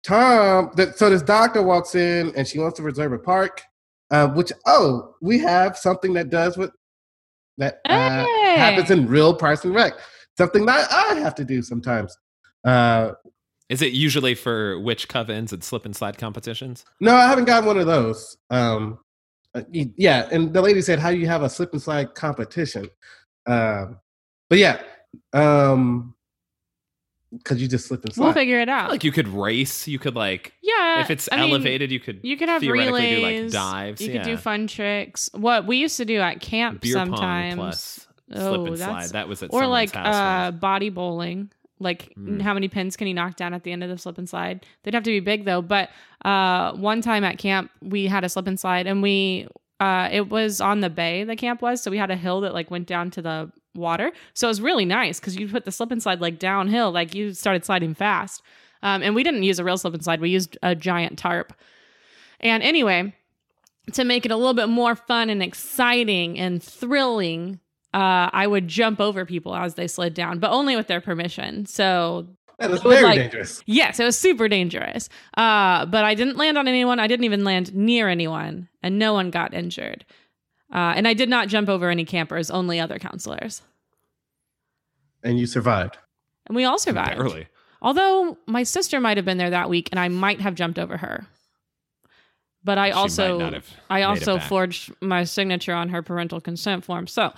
[0.04, 3.62] Tom, th- so this doctor walks in and she wants to reserve a park,
[4.10, 6.72] uh, which oh, we have something that does what
[7.58, 8.56] that uh, hey.
[8.56, 9.94] happens in real Parks and Rec
[10.36, 12.16] something that I have to do sometimes.
[12.64, 13.12] Uh,
[13.68, 16.84] Is it usually for witch covens and slip and slide competitions?
[17.00, 18.36] No, I haven't gotten one of those.
[18.50, 18.98] Um,
[19.54, 22.88] uh, yeah, and the lady said, "How do you have a slip and slide competition?"
[23.46, 24.00] Um,
[24.50, 24.82] but yeah,
[25.32, 26.13] um,
[27.38, 28.24] because you just slip and slide.
[28.24, 28.90] We'll figure it out.
[28.90, 29.86] Like you could race.
[29.88, 31.00] You could like yeah.
[31.00, 34.00] If it's I elevated, mean, you could you could have theoretically relays, do like dives.
[34.00, 34.22] You yeah.
[34.22, 35.30] could do fun tricks.
[35.34, 37.56] What we used to do at camp Beer sometimes.
[37.56, 38.86] plus Oh, slip and slide.
[38.88, 40.60] that's- That was at or like house uh once.
[40.60, 42.40] body bowling like Mm.
[42.40, 44.64] how many pins can you knock down at the end of the slip and slide
[44.82, 45.90] they'd have to be big though but
[46.24, 49.46] uh one time at camp we had a slip and slide and we
[49.80, 52.54] uh it was on the bay the camp was so we had a hill that
[52.54, 55.72] like went down to the water so it was really nice because you put the
[55.72, 58.42] slip and slide like downhill like you started sliding fast
[58.82, 60.20] Um, and we didn't use a real slip and slide.
[60.20, 61.54] We used a giant tarp.
[62.40, 63.14] And anyway,
[63.94, 67.60] to make it a little bit more fun and exciting and thrilling,
[67.94, 71.64] uh, I would jump over people as they slid down, but only with their permission.
[71.64, 72.26] So
[72.58, 73.62] That was very like- dangerous.
[73.64, 75.08] Yes, it was super dangerous.
[75.34, 77.00] Uh, but I didn't land on anyone.
[77.00, 80.04] I didn't even land near anyone, and no one got injured.
[80.74, 83.62] Uh, and I did not jump over any campers, only other counselors.
[85.22, 85.98] And you survived.
[86.46, 87.16] And we all survived.
[87.16, 87.46] Barely.
[87.80, 90.96] Although my sister might have been there that week, and I might have jumped over
[90.96, 91.26] her.
[92.64, 93.60] But I She also,
[93.90, 97.06] I also forged my signature on her parental consent form.
[97.06, 97.32] So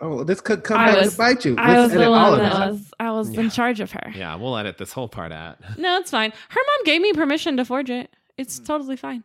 [0.00, 1.54] Oh, this could come I back was- to bite you.
[1.56, 3.40] I Let's was edit the all of that was, I was Yeah.
[3.42, 4.12] in charge of her.
[4.14, 5.58] Yeah, we'll edit this whole part out.
[5.78, 6.30] No, it's fine.
[6.30, 8.14] Her mom gave me permission to forge it.
[8.36, 9.22] It's totally fine.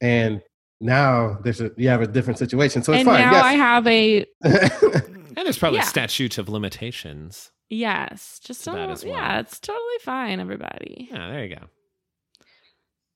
[0.00, 0.42] And
[0.82, 3.20] now there's a you have a different situation, so it's and fine.
[3.20, 5.84] now I have a And there's probably Yeah.
[5.84, 7.50] statute of limitations.
[7.70, 8.38] yes.
[8.44, 8.90] Just To that don't.
[8.90, 9.14] as well.
[9.14, 10.40] Yeah, it's totally fine.
[10.40, 11.08] Everybody.
[11.10, 11.62] Yeah, there you go.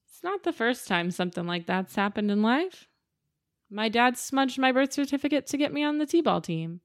[0.08, 2.88] It's not the first time something like that's happened in life.
[3.70, 6.80] My dad smudged my birth certificate to get me on the t-ball team.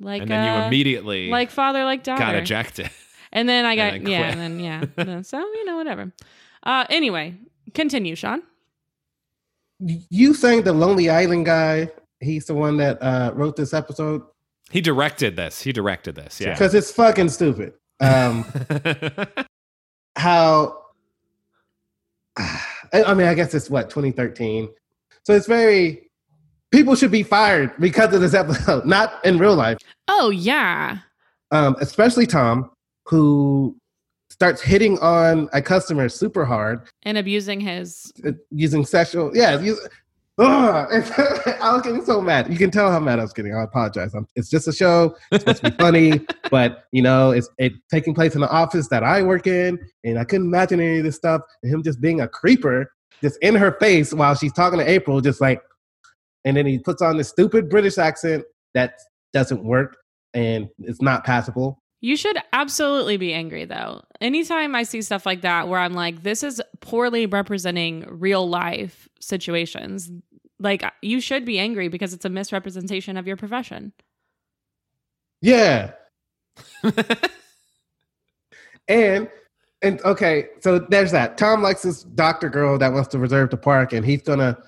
[0.00, 2.20] Like and then you uh, immediately like father, like daughter.
[2.22, 2.90] got ejected.
[3.30, 4.60] And then I and got then yeah, and then
[5.06, 5.22] yeah.
[5.22, 6.12] So you know whatever.
[6.64, 7.36] Uh, anyway,
[7.74, 8.42] continue, Sean.
[9.80, 14.22] You saying the Lonely Island guy, he's the one that uh, wrote this episode
[14.70, 15.60] He directed this.
[15.60, 16.40] He directed this.
[16.40, 16.52] Yeah.
[16.52, 17.74] because it's fucking stupid.
[18.00, 18.44] Um,
[20.16, 20.78] how
[22.92, 24.68] I mean, I guess it's what 2013,
[25.24, 26.10] so it's very
[26.70, 29.78] people should be fired because of this episode, not in real life.
[30.08, 30.98] Oh yeah.
[31.50, 32.70] Um, especially Tom,
[33.06, 33.76] who
[34.34, 39.30] starts hitting on a customer super hard And abusing his uh, using sexual.
[39.32, 39.78] Yeah, use,
[40.38, 42.50] Ugh, I was getting so mad.
[42.50, 43.54] You can tell how mad I was getting.
[43.54, 44.12] I apologize.
[44.14, 45.16] I'm, it's just a show.
[45.30, 48.88] It's supposed to be funny, but you know, it's it taking place in the office
[48.88, 51.42] that I work in, and I couldn't imagine any of this stuff.
[51.62, 52.90] And him just being a creeper,
[53.22, 55.62] just in her face while she's talking to April, just like,
[56.44, 58.42] and then he puts on this stupid British accent
[58.74, 58.94] that
[59.32, 59.96] doesn't work
[60.34, 61.78] and it's not passable.
[62.04, 64.02] You should absolutely be angry though.
[64.20, 69.08] Anytime I see stuff like that where I'm like, this is poorly representing real life
[69.20, 70.10] situations,
[70.58, 73.94] like you should be angry because it's a misrepresentation of your profession.
[75.40, 75.92] Yeah,
[78.88, 79.30] and
[79.80, 81.38] and okay, so there's that.
[81.38, 84.58] Tom likes this doctor girl that wants to reserve the park, and he's gonna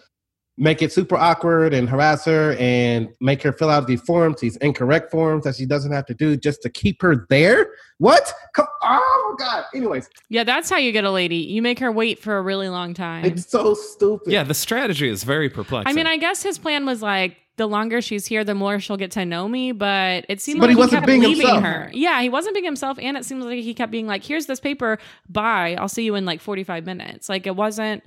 [0.59, 4.57] make it super awkward and harass her and make her fill out these forms, these
[4.59, 7.69] incorrect forms that she doesn't have to do just to keep her there.
[7.99, 8.33] What?
[8.55, 9.65] Come, oh god.
[9.75, 11.37] Anyways, Yeah, that's how you get a lady.
[11.37, 13.25] You make her wait for a really long time.
[13.27, 14.33] it's so stupid.
[14.33, 15.91] yeah, the strategy is very perplexing.
[15.91, 18.99] I mean, I guess his plan was like the longer she's here, the more she'll
[18.99, 19.73] get to know me.
[19.73, 21.63] But it seemed But like he wasn't kept being leaving himself.
[21.65, 21.91] her.
[21.93, 24.61] Yeah, he wasn't being himself, and it seems like he kept being like, "Here's this
[24.61, 24.99] paper.
[25.29, 25.75] Bye.
[25.79, 28.03] I'll see you in like 45 minutes." Like it wasn't.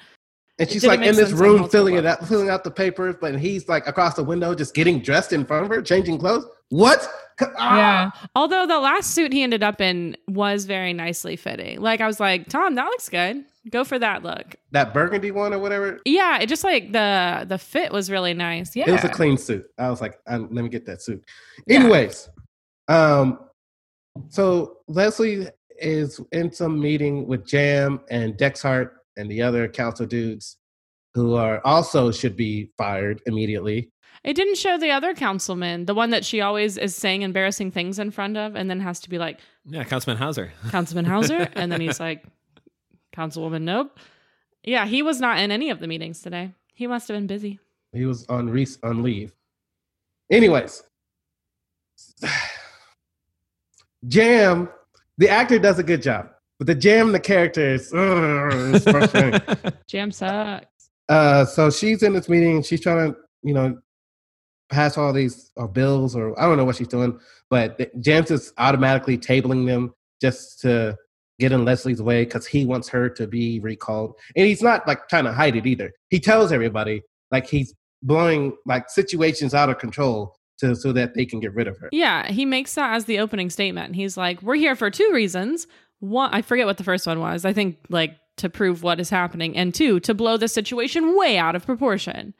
[0.59, 3.69] And she's like in this room filling it out, filling out the papers, but he's
[3.69, 6.45] like across the window just getting dressed in front of her, changing clothes.
[6.69, 7.07] What?
[7.57, 8.29] Ah!
[8.35, 11.79] Although the last suit he ended up in was very nicely fitting.
[11.79, 13.45] Like I was like, Tom, that looks good.
[13.69, 14.55] Go for that look.
[14.71, 15.99] That burgundy one or whatever.
[16.05, 18.75] Yeah, it just like the the fit was really nice.
[18.75, 18.89] Yeah.
[18.89, 19.65] It was a clean suit.
[19.77, 21.23] I was like, let me get that suit.
[21.67, 21.79] Yeah.
[21.79, 22.29] Anyways,
[22.89, 23.39] um,
[24.27, 30.57] so Leslie is in some meeting with Jamm and Dexhart and the other council dudes
[31.13, 33.91] who are also should be fired immediately.
[34.23, 37.99] It didn't show the other councilman, the one that she always is saying embarrassing things
[37.99, 40.49] in front of, and then has to be like, yeah, Councilman Howser.
[40.69, 42.23] Councilman Howser, and then he's like,
[43.15, 43.91] Councilwoman Knope.
[44.63, 46.53] Yeah, he was not in any of the meetings today.
[46.73, 47.59] He must have been busy.
[47.93, 49.33] He was on Reese on leave.
[50.31, 50.83] Anyways,
[54.07, 54.69] Jamm,
[55.17, 56.29] the actor does a good job,
[56.59, 59.41] but the Jamm, the characters, ugh, frustrating.
[59.87, 60.67] Jamm sucks.
[61.07, 62.61] Uh, so she's in this meeting.
[62.61, 63.79] She's trying to, you know,
[64.69, 67.17] pass all these uh, bills, or I don't know what she's doing.
[67.49, 70.97] But th- James is automatically tabling them just to
[71.39, 75.07] get in Leslie's way because he wants her to be recalled, and he's not like
[75.07, 75.91] trying to hide it either.
[76.09, 81.25] He tells everybody like he's blowing like situations out of control to so that they
[81.25, 81.89] can get rid of her.
[81.91, 83.95] Yeah, he makes that as the opening statement.
[83.95, 85.65] He's like, "We're here for two reasons.
[85.99, 87.45] One, I forget what the first one was.
[87.45, 91.37] I think like to prove what is happening, and two, to blow the situation way
[91.37, 92.33] out of proportion."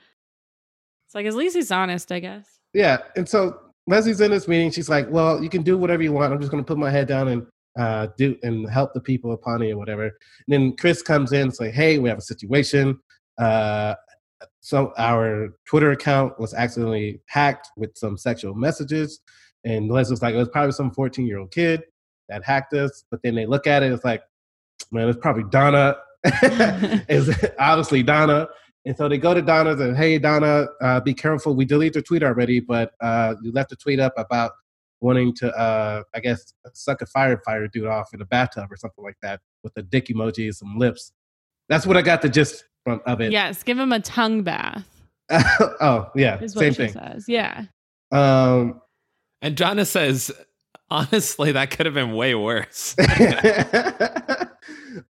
[1.05, 2.47] It's like at least he's honest, I guess.
[2.73, 4.71] Yeah, and so Leslie's in this meeting.
[4.71, 6.31] She's like, "Well, you can do whatever you want.
[6.31, 9.31] I'm just going to put my head down and uh, do and help the people
[9.31, 10.11] of Pawnee or whatever." And
[10.47, 12.99] then Chris comes in, and say, "Hey, we have a situation.
[13.37, 13.95] Uh,
[14.61, 19.19] so our Twitter account was accidentally hacked with some sexual messages."
[19.65, 21.83] And Leslie's like, "It was probably some 14 year old kid."
[22.29, 23.03] That hacked us.
[23.11, 24.21] But then they look at it, it's like,
[24.91, 25.97] man, it's probably Donna.
[26.23, 28.47] it's obviously Donna.
[28.85, 31.53] And so they go to Donna's and, hey, Donna, uh, be careful.
[31.53, 34.51] We deleted the tweet already, but uh, you left a tweet up about
[35.01, 39.03] wanting to, uh, I guess, suck a firefighter dude off in a bathtub or something
[39.03, 41.11] like that with a dick emoji and some lips.
[41.67, 43.31] That's what I got the gist from of it.
[43.31, 44.85] Yes, give him a tongue bath.
[45.31, 46.93] oh yeah, Is same she thing.
[46.93, 47.25] says.
[47.27, 47.65] Yeah.
[48.11, 48.81] Um,
[49.41, 50.31] And Donna says,
[50.91, 52.95] honestly, that could have been way worse.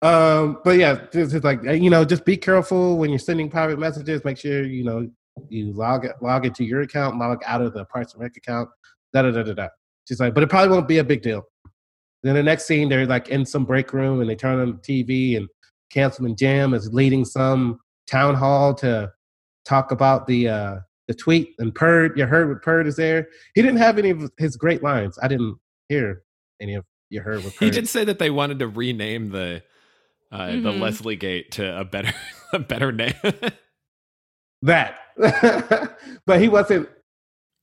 [0.03, 4.25] um, but yeah, is like you know, just be careful when you're sending private messages.
[4.25, 5.09] Make sure you know
[5.49, 8.69] you log log into your account, log out of the Parks and Rec account.
[9.13, 9.69] Da da da da da.
[10.07, 11.43] She's like, but it probably won't be a big deal.
[12.23, 14.79] Then the next scene, they're like in some break room and they turn on the
[14.79, 15.49] TV and
[15.91, 19.13] Councilman Jamm is leading some town hall to
[19.65, 20.77] talk about the uh
[21.09, 22.19] the tweet and Perd.
[22.19, 23.29] You heard what Perd is there.
[23.55, 25.19] He didn't have any of his great lines.
[25.23, 25.57] I didn't
[25.89, 26.23] hear
[26.61, 29.63] any of you heard what he did say that they wanted to rename the
[30.33, 30.81] uh, the Mhm.
[30.81, 32.13] Leslie Gate to a better
[32.53, 33.15] a better name.
[34.63, 34.97] that.
[36.27, 36.89] but he wasn't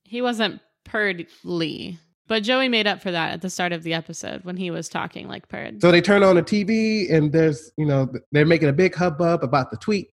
[0.04, 1.98] He wasn't Perd Lee.
[2.26, 4.88] But Joey made up for that at the start of the episode when he was
[4.88, 5.82] talking like Perd.
[5.82, 9.44] So they turn on the TV and there's, you know, they're making a big hubbub
[9.44, 10.08] about the tweet.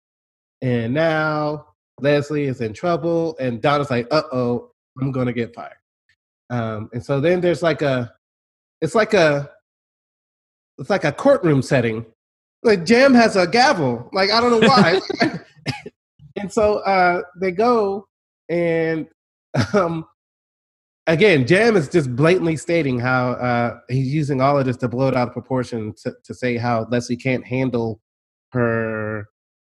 [0.61, 1.67] And now
[1.99, 5.75] Leslie is in trouble and Donna's like, uh oh, I'm going to get fired.
[6.49, 8.13] Um, and so then there's like a,
[8.81, 9.49] it's like a,
[10.77, 12.05] it's like a courtroom setting.
[12.63, 14.09] Like Jamm has a gavel.
[14.13, 14.99] Like, I don't know why.
[16.35, 18.07] and so uh, they go
[18.49, 19.07] and,
[19.73, 20.05] um,
[21.07, 25.07] again, Jamm is just blatantly stating how uh, he's using all of this to blow
[25.07, 28.01] it out of proportion to, to say how Leslie can't handle
[28.51, 29.27] her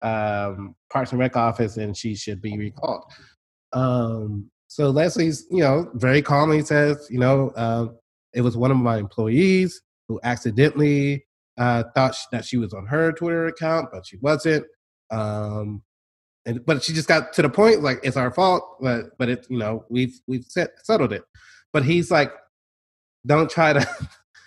[0.02, 3.04] um, Parks and Rec office and she should be recalled.
[3.74, 7.88] Um, so Leslie's, you know, very calmly says, you know, uh,
[8.34, 11.26] it was one of my employees who accidentally
[11.58, 14.66] uh, thought sh- that she was on her Twitter account, but she wasn't.
[15.10, 15.84] Um,
[16.46, 19.46] and but she just got to the point like it's our fault, but but it
[19.50, 21.24] you know we've we've set, settled it.
[21.74, 22.32] But he's like,
[23.28, 23.86] don't try to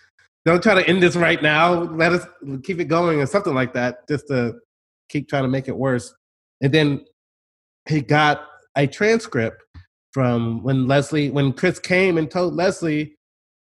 [0.46, 1.82] don't try to end this right now.
[1.82, 2.26] Let us
[2.62, 4.54] keep it going or something like that, just to
[5.10, 6.14] keep trying to make it worse.
[6.62, 7.04] And then
[7.86, 9.62] he got a transcript
[10.14, 13.16] from when Leslie when Chris came and told Leslie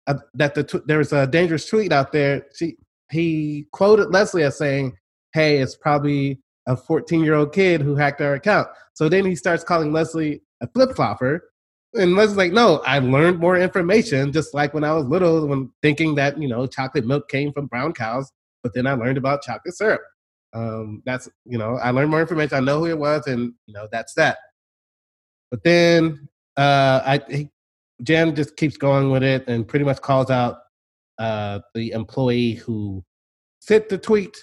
[0.08, 2.46] uh, that the tw- there was a dangerous tweet out there.
[2.56, 2.76] She
[3.12, 4.96] he quoted Leslie as saying,
[5.32, 8.68] "Hey, it's probably." a 14 year old kid who hacked our account.
[8.94, 11.50] So then he starts calling Leslie a flip flopper.
[11.94, 15.70] And Leslie's like, no, I learned more information, just like when I was little, when
[15.82, 18.30] thinking that, you know, chocolate milk came from brown cows,
[18.62, 20.00] but then I learned about chocolate syrup.
[20.52, 22.56] Um, that's, you know, I learned more information.
[22.56, 24.38] I know who it was, and, you know, that's that.
[25.50, 27.48] But then uh, I, he,
[28.02, 30.58] Jamm just keeps going with it and pretty much calls out
[31.18, 33.04] uh, the employee who
[33.60, 34.36] sent the tweet.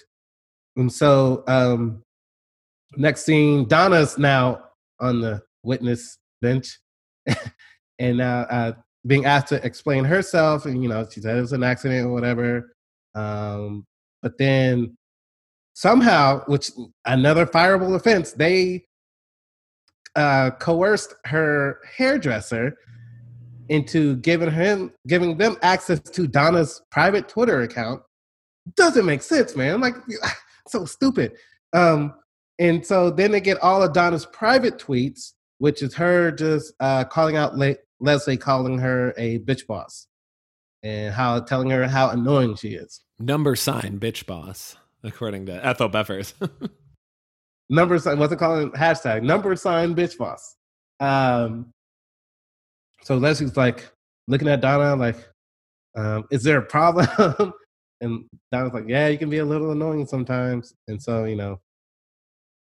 [0.76, 2.02] And so um,
[2.96, 4.62] next scene, Donna's now
[5.00, 6.78] on the witness bench
[7.98, 8.72] and uh, uh,
[9.06, 10.66] being asked to explain herself.
[10.66, 12.74] And, you know, she said it was an accident or whatever.
[13.14, 13.86] Um,
[14.22, 14.96] but then
[15.74, 16.70] somehow, which
[17.04, 18.84] another fireable offense, they
[20.16, 22.76] uh, coerced her hairdresser
[23.68, 28.02] into giving him giving them access to Donna's private Twitter account.
[28.76, 29.80] Doesn't make sense, man.
[29.80, 29.94] Like
[30.68, 31.32] so stupid.
[31.72, 32.14] Um,
[32.58, 37.04] and so then they get all of Donna's private tweets, which is her just uh,
[37.04, 40.06] calling out Le- Leslie, calling her a bitch boss,
[40.82, 43.00] and how telling her how annoying she is.
[43.18, 46.34] Number sign, bitch boss, according to Ethel Beavers.
[47.70, 50.56] Number sign wasn't calling hashtag number sign bitch boss.
[51.00, 51.70] Um,
[53.02, 53.90] so Leslie's like
[54.26, 55.16] looking at Donna like,
[55.96, 57.52] um, "Is there a problem?"
[58.00, 61.60] and Donna's like, "Yeah, you can be a little annoying sometimes." And so you know,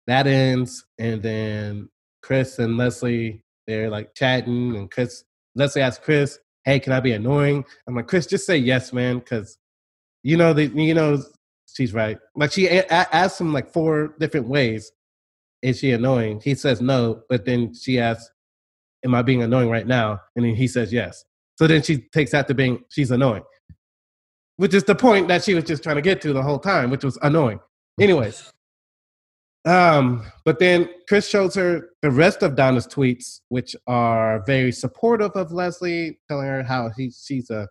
[0.08, 1.90] that ends, and then
[2.22, 5.24] Chris and Leslie they're like chatting, and Chris
[5.56, 9.20] Leslie asks Chris, "Hey, can I be annoying?" I'm like, "Chris, just say yes, man,
[9.20, 9.58] because
[10.24, 11.22] you know that you know
[11.74, 14.92] she's right." Like she a- a- asks him like four different ways,
[15.62, 18.32] "Is she annoying?" He says no, but then she asks,
[19.06, 21.26] "Am I being annoying right now?" And then he says yes.
[21.58, 23.44] So then she takes that to being she's annoying,
[24.58, 26.90] which is the point that she was just trying to get to the whole time,
[26.90, 27.60] which was annoying.
[28.00, 28.52] Anyways,
[29.66, 35.32] um, but then Chris shows her the rest of Donna's tweets, which are very supportive
[35.36, 37.68] of Leslie, telling her how he, she's a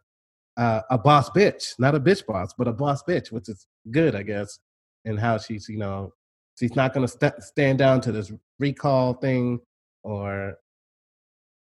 [0.56, 4.14] uh, a boss bitch, not a bitch boss, but a boss bitch, which is good,
[4.14, 4.58] I guess,
[5.04, 6.12] and how she's you know
[6.58, 9.60] she's not going to st- stand down to this recall thing,
[10.02, 10.54] or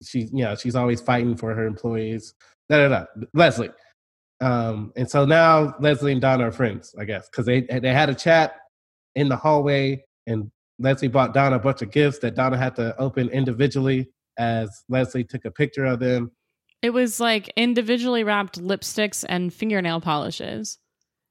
[0.04, 2.34] she's you know she's always fighting for her employees.
[2.70, 3.06] Da da da.
[3.34, 3.72] Leslie.
[4.40, 8.10] Um, and so now Leslie and Donna are friends, I guess, because they they had
[8.10, 8.56] a chat
[9.16, 12.96] in the hallway, and Leslie bought Donna a bunch of gifts that Donna had to
[13.00, 16.32] open individually as Leslie took a picture of them.
[16.84, 20.78] It was like individually wrapped lipsticks and fingernail polishes.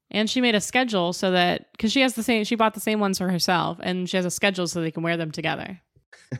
[0.09, 2.79] And she made a schedule so that because she has the same, she bought the
[2.79, 5.81] same ones for herself, and she has a schedule so they can wear them together.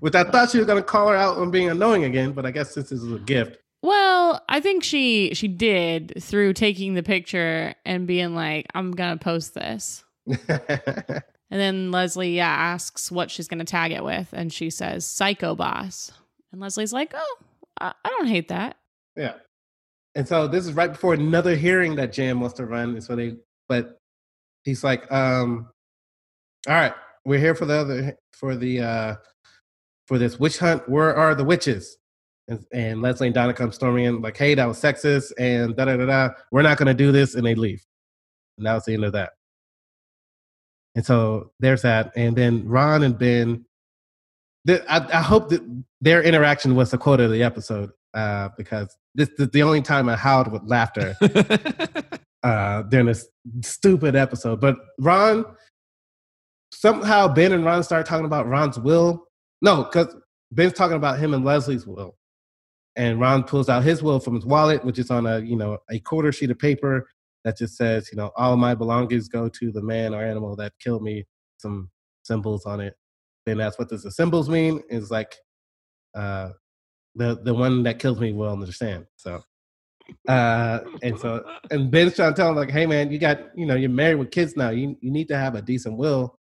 [0.00, 2.46] Which I thought she was going to call her out on being annoying again, but
[2.46, 3.58] I guess this is a gift.
[3.84, 9.18] Well, I think she she did through taking the picture and being like, "I'm gonna
[9.18, 10.02] post this."
[10.48, 15.54] and then Leslie, yeah, asks what she's gonna tag it with, and she says "Psycho
[15.54, 16.12] Boss,"
[16.50, 17.36] and Leslie's like, "Oh,
[17.78, 18.78] I, I don't hate that."
[19.16, 19.34] Yeah.
[20.14, 22.90] And so this is right before another hearing that Jamm wants to run.
[22.90, 23.36] And so they,
[23.68, 23.98] but
[24.62, 25.68] he's like, um,
[26.68, 26.94] all right,
[27.24, 29.14] we're here for the other, for the, uh,
[30.06, 30.88] for this witch hunt.
[30.88, 31.96] Where are the witches?
[32.46, 35.86] And, and Leslie and Donna come storming in like, hey, that was sexist and da
[35.86, 36.28] da da da.
[36.52, 37.34] We're not going to do this.
[37.34, 37.84] And they leave.
[38.58, 39.32] And that was the end of that.
[40.94, 42.12] And so there's that.
[42.14, 43.64] And then Ron and Ben,
[44.68, 45.62] I, I hope that
[46.00, 50.08] their interaction was the quote of the episode uh, because this is the only time
[50.08, 51.16] I howled with laughter
[52.42, 53.26] uh, during this
[53.62, 54.60] stupid episode.
[54.60, 55.44] But Ron,
[56.72, 59.26] somehow Ben and Ron start talking about Ron's will.
[59.62, 60.14] No, because
[60.52, 62.16] Ben's talking about him and Leslie's will
[62.96, 65.78] and Ron pulls out his will from his wallet, which is on a you know
[65.90, 67.08] a quarter sheet of paper
[67.44, 70.72] that just says you know all my belongings go to the man or animal that
[70.80, 71.24] killed me.
[71.58, 71.90] Some
[72.22, 72.94] symbols on it.
[73.46, 74.82] Then that's what does the symbols mean?
[74.88, 75.34] Is like
[76.14, 76.50] uh,
[77.14, 79.06] the the one that kills me will understand.
[79.16, 79.42] So
[80.28, 83.64] uh and so and ben's trying to tell him like hey man you got you
[83.64, 86.38] know you're married with kids now you you need to have a decent will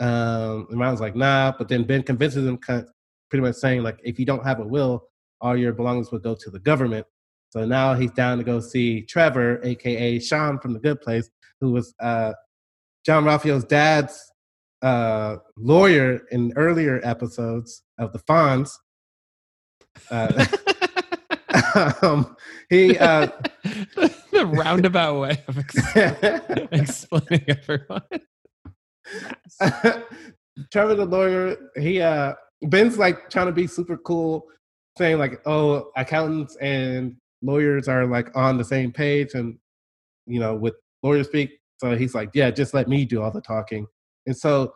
[0.00, 2.90] um and ron's like nah but then ben convinces him kind of
[3.30, 5.08] pretty much saying like if you don't have a will
[5.40, 7.06] all your belongings would go to the government.
[7.50, 11.28] So now he's down to go see Trevor, aka Shawn from The Good Place,
[11.60, 12.32] who was uh,
[13.04, 14.30] Jean-Ralphio's dad's
[14.82, 18.70] uh, lawyer in earlier episodes of The Fonz.
[20.10, 20.46] Uh,
[22.02, 22.36] um,
[22.68, 23.28] he uh,
[24.30, 25.76] the roundabout way of ex-
[26.72, 28.02] explaining everyone.
[30.72, 34.44] Trevor the lawyer, he uh Ben's like trying to be super cool
[34.98, 39.58] saying like, oh, accountants and lawyers are like on the same page, and
[40.26, 41.50] you know, with lawyer speak.
[41.78, 43.86] So he's like, yeah, just let me do all the talking.
[44.26, 44.74] And so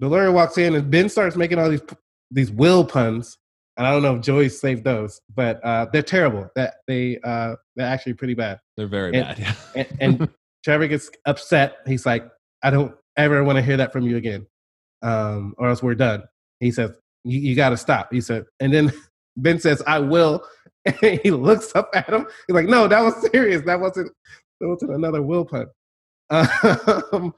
[0.00, 1.82] the lawyer walks in, and Ben starts making all these
[2.30, 3.38] these will puns.
[3.76, 6.48] And I don't know if Joey saved those, but uh, they're terrible.
[6.54, 8.60] That they uh, they're actually pretty bad.
[8.76, 9.38] They're very and, bad.
[9.74, 9.84] Yeah.
[10.00, 10.28] and, and
[10.62, 11.78] Trevor gets upset.
[11.86, 12.28] He's like,
[12.62, 14.46] I don't ever want to hear that from you again,
[15.02, 16.22] um, or else we're done.
[16.60, 16.92] He says,
[17.24, 18.12] you, you got to stop.
[18.12, 18.92] He said, and then
[19.36, 20.44] Ben says, I will.
[20.86, 22.26] And he looks up at him.
[22.46, 23.62] He's like, no, that was serious.
[23.62, 24.12] That wasn't,
[24.60, 25.66] that wasn't another will pun.
[26.28, 27.32] Um,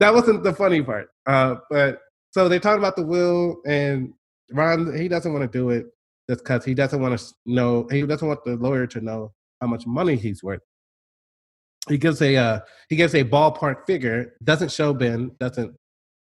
[0.00, 1.08] that wasn't the funny part.
[1.24, 2.00] Uh, but
[2.32, 4.12] so they talk about the will, and
[4.52, 5.86] Ron, he doesn't want to do it
[6.28, 9.66] just because he doesn't want to know, he doesn't want the lawyer to know how
[9.66, 10.60] much money he's worth.
[11.88, 14.34] He gives a uh, he gives a ballpark figure.
[14.44, 15.30] Doesn't show Ben.
[15.40, 15.74] Doesn't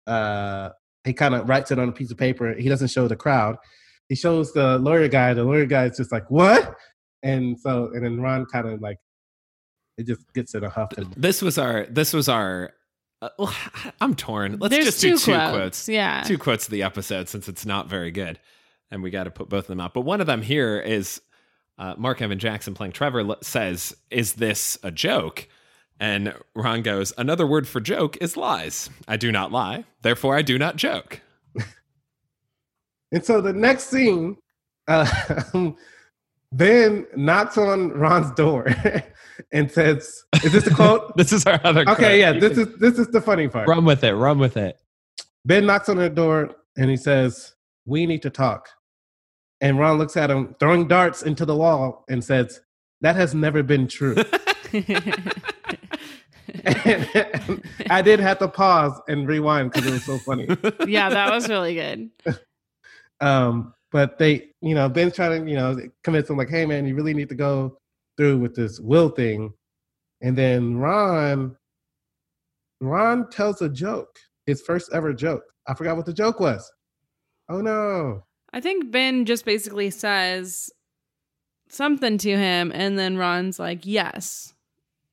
[0.05, 0.69] uh,
[1.05, 2.53] he kind of writes it on a piece of paper.
[2.53, 3.55] He doesn't show the crowd
[4.09, 5.33] he shows the lawyer guy.
[5.33, 6.75] The lawyer guy is just like, "What?"
[7.23, 8.97] And so, and then Ron kind of like,
[9.97, 10.89] it just gets in a huff.
[11.17, 11.87] This was our.
[11.89, 12.73] This was our.
[13.21, 13.53] Uh, well,
[14.01, 14.57] I'm torn.
[14.59, 15.51] Let's There's just do two two quotes.
[15.51, 15.89] quotes.
[15.89, 16.23] Yeah.
[16.23, 18.39] Two quotes of the episode since it's not very good,
[18.91, 19.93] and we got to put both of them out.
[19.93, 21.21] But one of them here is
[21.77, 25.47] uh, Mark Evan Jackson playing Trevor says, "Is this a joke?"
[25.99, 28.89] And Ron goes, "Another word for joke is lies.
[29.07, 31.21] I do not lie, therefore I do not joke."
[33.11, 34.37] and so the next scene,
[34.87, 35.05] uh,
[36.55, 38.67] Ben knocks on Ron's door
[39.51, 41.81] and says, "Is this the quote?" this is our other.
[41.81, 42.19] okay, quote.
[42.19, 42.31] yeah.
[42.31, 43.67] This is this is the funny part.
[43.67, 44.13] Run with it.
[44.13, 44.79] Run with it.
[45.45, 47.53] Ben knocks on the door and he says,
[47.85, 48.69] "We need to talk."
[49.59, 52.61] And Ron looks at him, throwing darts into the wall, and says,
[53.01, 54.15] "That has never been true."
[54.71, 55.11] And
[57.89, 60.47] I did have to pause and rewind because it was so funny.
[60.87, 62.09] yeah, that was really good.
[63.19, 66.85] Um, but they, you know, Ben's trying to, you know, convince him like, "Hey, man,
[66.85, 67.77] you really need to go
[68.17, 69.53] through with this will thing."
[70.21, 71.55] And then Ron,
[72.81, 75.43] Ron tells a joke, his first ever joke.
[75.65, 76.69] I forgot what the joke was.
[77.47, 78.25] Oh no!
[78.51, 80.69] I think Ben just basically says
[81.69, 84.53] something to him, and then Ron's like, "Yes,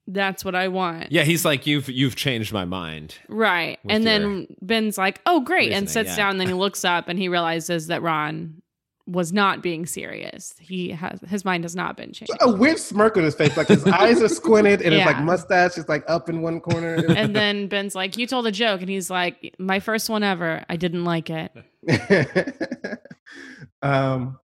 [0.08, 3.78] that's what I want." Yeah, he's like, "You've you've changed my mind." Right.
[3.88, 6.16] And then Ben's like, "Oh, great," and sits yeah.
[6.16, 6.30] down.
[6.32, 8.61] And then he looks up and he realizes that Ron
[9.07, 10.55] was not being serious.
[10.61, 12.32] He has his mind has not been changed.
[12.40, 15.76] A weird smirk on his face, like his eyes are squinted and his like mustache
[15.76, 17.03] is like up in one corner.
[17.22, 20.64] And then Ben's like, "You told a joke," and he's like, "My first one ever.
[20.68, 21.53] I didn't like it."
[23.82, 24.38] um,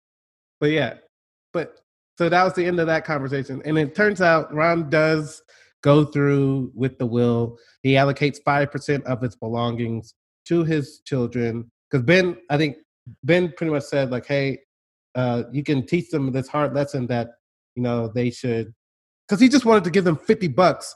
[0.60, 0.94] but yeah,
[1.52, 1.80] but
[2.18, 3.62] so that was the end of that conversation.
[3.64, 5.42] And it turns out Ron does
[5.82, 7.58] go through with the will.
[7.82, 10.14] He allocates five percent of his belongings
[10.46, 12.76] to his children because Ben, I think
[13.24, 14.58] Ben pretty much said like, "Hey,
[15.14, 17.30] uh, you can teach them this hard lesson that
[17.74, 18.72] you know they should,"
[19.28, 20.94] because he just wanted to give them fifty bucks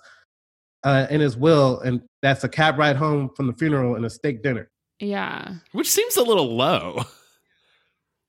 [0.85, 4.11] uh, in his will, and that's a cab ride home from the funeral and a
[4.11, 4.71] steak dinner.
[4.99, 5.55] Yeah.
[5.73, 7.03] Which seems a little low.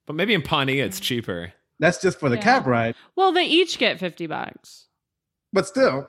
[0.07, 1.53] But maybe in Pawnee it's cheaper.
[1.79, 2.41] That's just for the Yeah.
[2.41, 2.95] cab ride.
[3.15, 4.87] Well, they each get fifty bucks.
[5.53, 6.07] But still,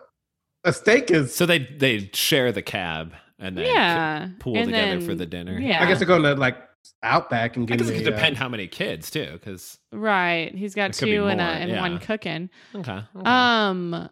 [0.65, 1.35] a steak is.
[1.35, 4.29] So they they share the cab and then yeah.
[4.41, 5.59] pool And together then- for the dinner.
[5.59, 5.83] Yeah.
[5.83, 6.57] I guess they're going to like
[7.03, 7.87] Outback and I getting.
[7.87, 10.55] guess it could a, uh, depend how many kids too, because Right.
[10.55, 11.81] He's got It could be two and, a, and yeah.
[11.81, 12.51] one cooking.
[12.75, 13.03] okay.
[13.17, 13.29] okay.
[13.31, 14.09] Um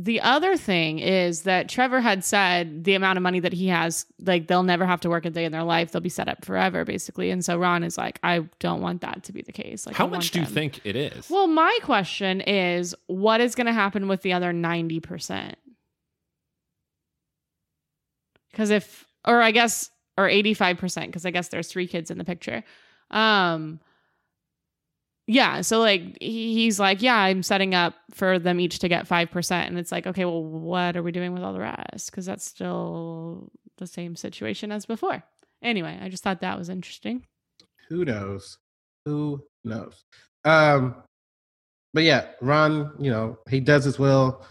[0.00, 4.06] the other thing is that Trevor had said the amount of money that he has,
[4.20, 5.90] like they'll never have to work a day in their life.
[5.90, 7.30] They'll be set up forever, basically.
[7.30, 9.86] And so Ron is like, I don't want that to be the case.
[9.88, 11.28] Like, how I much want do you think it is?
[11.28, 15.56] Well, my question is, what is going to happen with the other ninety percent?
[18.52, 22.18] Because if, or I guess, or eighty-five percent, because I guess there's three kids in
[22.18, 22.64] the picture.
[23.10, 23.80] Um,
[25.26, 25.60] yeah.
[25.60, 29.70] So like he's like, yeah, I'm setting up for them each to get five percent,
[29.70, 32.10] and it's like, okay, well, what are we doing with all the rest?
[32.10, 35.22] Because that's still the same situation as before.
[35.62, 37.24] Anyway, I just thought that was interesting.
[37.88, 38.58] Who knows?
[39.04, 40.04] Who knows?
[40.44, 40.94] Um,
[41.94, 44.44] but yeah, Ron, you know, he does his will,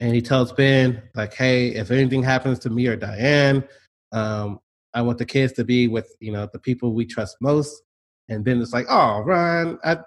[0.00, 3.64] and he tells Ben like, "Hey, if anything happens to me or Diane,
[4.12, 4.60] um,
[4.94, 7.82] I want the kids to be with you know the people we trust most."
[8.28, 9.98] And then it's like, "Oh, Ron, I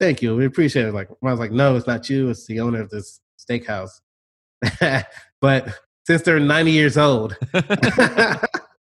[0.00, 2.30] thank you, we appreciate it." Like Ron's like, "No, it's not you.
[2.30, 4.00] It's the owner of this steakhouse."
[5.40, 5.68] but
[6.06, 7.36] since they're ninety years old,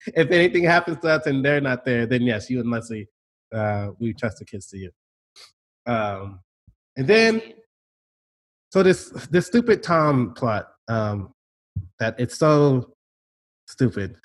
[0.08, 3.08] if anything happens to us and they're not there, then yes, you and Leslie,
[3.54, 4.92] uh, we trust the kids to you.
[5.86, 6.40] Um,
[6.98, 7.42] and then,
[8.70, 11.34] so this this stupid Tom plot, um,
[12.00, 12.94] that it's so
[13.68, 14.16] stupid,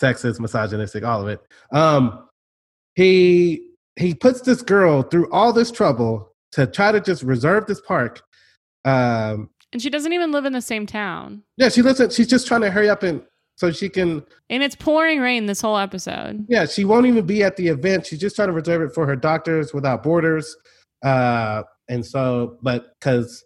[0.00, 1.40] sexist, misogynistic, all of it.
[1.72, 2.28] Um,
[2.94, 7.80] he he puts this girl through all this trouble to try to just reserve this
[7.80, 8.22] park.
[8.84, 11.42] Um, and she doesn't even live in the same town.
[11.56, 12.10] yeah, she listen.
[12.10, 13.22] She's just trying to hurry up and
[13.56, 16.46] so she can And it's pouring rain this whole episode.
[16.48, 18.06] Yeah, she won't even be at the event.
[18.06, 20.56] She's just trying to reserve it for her Doctors Without Borders.
[21.02, 23.44] Uh, and so, but because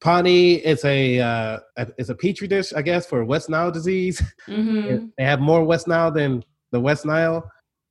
[0.00, 1.58] Pawnee is a uh,
[1.98, 4.22] is a petri dish, I guess, for West Nile disease.
[4.46, 7.50] hmm they have more West Nile than the West Nile.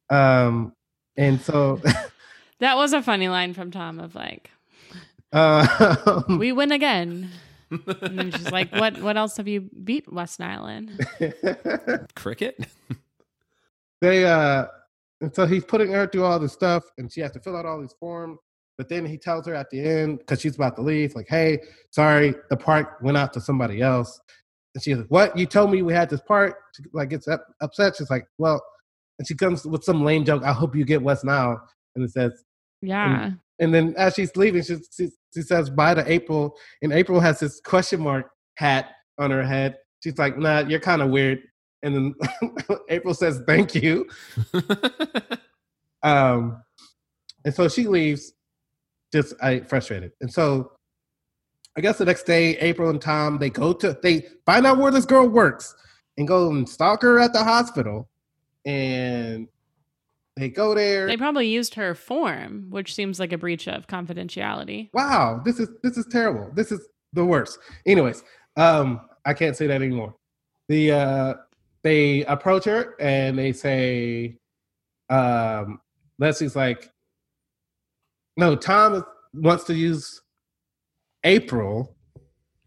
[0.10, 0.74] Um,
[1.18, 1.82] and so,
[2.60, 4.50] That was a funny line from Tom of like,
[5.34, 7.30] uh, "We win again,"
[7.70, 9.02] and then she's like, "What?
[9.02, 10.98] What else have you beat West Nile in?"
[12.16, 12.66] Cricket?
[14.00, 14.66] they uh
[15.22, 17.66] and so he's putting her through all this stuff and she has to fill out
[17.66, 18.38] all these forms
[18.78, 21.60] but then he tells her at the end because she's about to leave like hey
[21.92, 24.20] sorry the park went out to somebody else.
[24.76, 25.38] And she's like what?
[25.38, 27.96] You told me we had this park she like gets up, upset.
[27.96, 28.62] She's like well
[29.20, 31.60] and she comes with some lame joke i hope you get West Nile
[31.96, 32.44] and it says
[32.82, 37.20] Yeah, and then as she's leaving she, she, she says bye to april and april
[37.20, 39.78] has this question mark hat on her head.
[40.04, 41.42] She's like nah you're kind of weird.
[41.84, 42.16] And then
[42.90, 44.08] april says thank you.
[46.04, 46.64] Um,
[47.44, 48.34] and so she leaves,
[49.12, 50.12] just I frustrated.
[50.22, 50.72] And so
[51.78, 54.92] I guess the next day, April and Tom they go to they find out where
[54.92, 55.76] this girl works
[56.18, 58.10] and go and stalk her at the hospital.
[58.66, 59.48] And
[60.36, 61.08] they go there.
[61.08, 64.90] they probably used her form, which seems like a breach of confidentiality.
[64.94, 66.52] wow, this is this is terrible.
[66.54, 67.58] This is the worst.
[67.86, 68.24] Anyways,
[68.56, 70.16] um, I can't say that anymore.
[70.68, 71.34] The uh
[71.84, 74.36] they approach her and they say,
[75.10, 75.80] um,
[76.20, 76.92] Leslie's like,
[78.38, 80.22] no, Tom wants to use
[81.24, 81.96] April.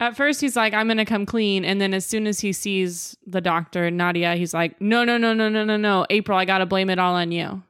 [0.01, 3.17] At first, he's like, "I'm gonna come clean," and then as soon as he sees
[3.27, 6.45] the doctor and Nadia, he's like, "No, no, no, no, no, no, no, April, I
[6.45, 7.63] gotta blame it all on you."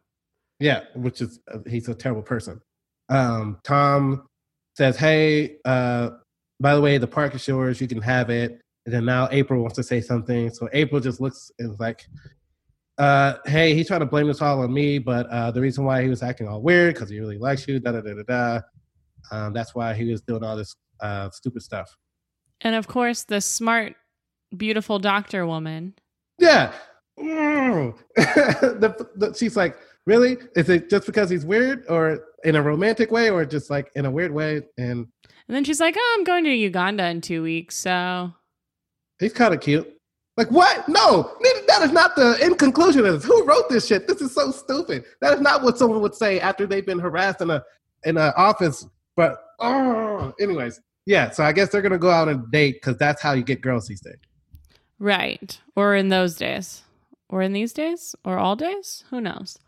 [0.59, 2.61] Yeah, which is uh, he's a terrible person.
[3.09, 4.29] Um, Tom
[4.77, 6.11] says, "Hey, uh,
[6.61, 7.81] by the way, the park is yours.
[7.81, 11.21] You can have it." And then now April wants to say something, so April just
[11.21, 12.07] looks and is like,
[13.01, 16.03] uh, "Hey, he's trying to blame this all on me, but uh, the reason why
[16.03, 17.81] he was acting all weird because he really likes you.
[17.81, 18.61] Da da da da da.
[19.31, 21.97] Um, that's why he was doing all this uh, stupid stuff."
[22.61, 23.95] And of course, the smart,
[24.55, 25.95] beautiful doctor woman.
[26.39, 26.73] Yeah.
[27.19, 27.97] Mm.
[28.17, 29.77] the, the, she's like,
[30.07, 30.37] really?
[30.55, 34.05] Is it just because he's weird, or in a romantic way, or just like in
[34.05, 34.63] a weird way?
[34.77, 35.07] And
[35.49, 38.33] And then she's like, "Oh, I'm going to Uganda in two weeks, so
[39.19, 40.00] he's kind of cute.
[40.37, 40.89] Like what?
[40.89, 41.37] No,
[41.69, 43.25] that is not the in conclusion of this.
[43.25, 44.07] Who wrote this shit?
[44.07, 45.05] This is so stupid.
[45.21, 47.63] That is not what someone would say after they've been harassed in a
[48.05, 48.87] in an office.
[49.17, 51.31] But oh, anyways, yeah.
[51.31, 53.87] So I guess they're gonna go out and date because that's how you get girls
[53.87, 54.17] these days.
[54.99, 56.83] right." Or in those days,
[57.29, 59.59] or in these days, or all days, who knows?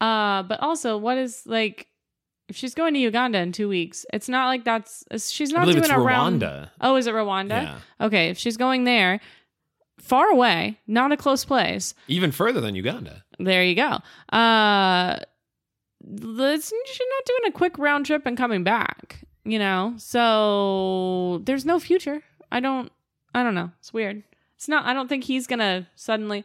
[0.00, 1.86] Uh, but also, what is like?
[2.48, 5.78] If she's going to Uganda in two weeks, it's not like that's she's not doing
[5.78, 6.42] it's a round.
[6.42, 6.70] Rwanda.
[6.80, 7.62] Oh, is it Rwanda?
[7.62, 7.78] Yeah.
[8.00, 9.20] Okay, if she's going there,
[10.06, 11.94] far away, not a close place.
[12.08, 13.24] Even further than Uganda.
[13.38, 13.98] There you go.
[14.36, 15.18] Uh
[16.08, 19.94] let's she's not doing a quick round trip and coming back, you know?
[19.98, 22.22] So there's no future.
[22.50, 22.90] I don't
[23.34, 23.70] I don't know.
[23.80, 24.22] It's weird.
[24.56, 26.44] It's not I don't think he's gonna suddenly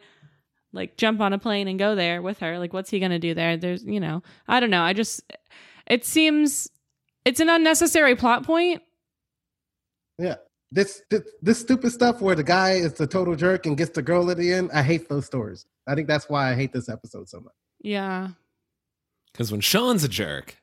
[0.72, 2.58] like jump on a plane and go there with her.
[2.58, 3.56] Like what's he gonna do there?
[3.56, 4.82] There's you know, I don't know.
[4.82, 5.22] I just
[5.86, 6.68] it seems
[7.24, 8.82] it's an unnecessary plot point.
[10.74, 14.00] This, this this stupid stuff where the guy is the total jerk and gets the
[14.00, 14.70] girl at the end.
[14.72, 15.66] I hate those stories.
[15.86, 17.52] I think that's why I hate this episode so much.
[17.82, 18.28] Yeah.
[19.30, 20.56] Because when Sean's a jerk,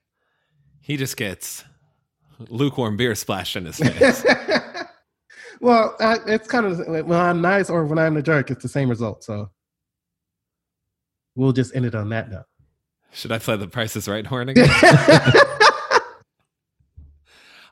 [0.81, 1.63] he just gets
[2.49, 4.25] lukewarm beer splashed in his face.
[5.61, 8.69] well, I, it's kind of when I'm nice or when I'm the jerk, it's the
[8.69, 9.23] same result.
[9.23, 9.51] So
[11.35, 12.45] we'll just end it on that note.
[13.11, 14.69] Should I play the Price is Right horn again?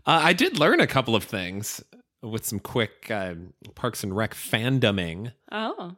[0.08, 1.84] Uh, I did learn a couple of things
[2.22, 3.36] with some quick uh,
[3.76, 5.34] Parks and Rec fandoming.
[5.52, 5.96] Oh.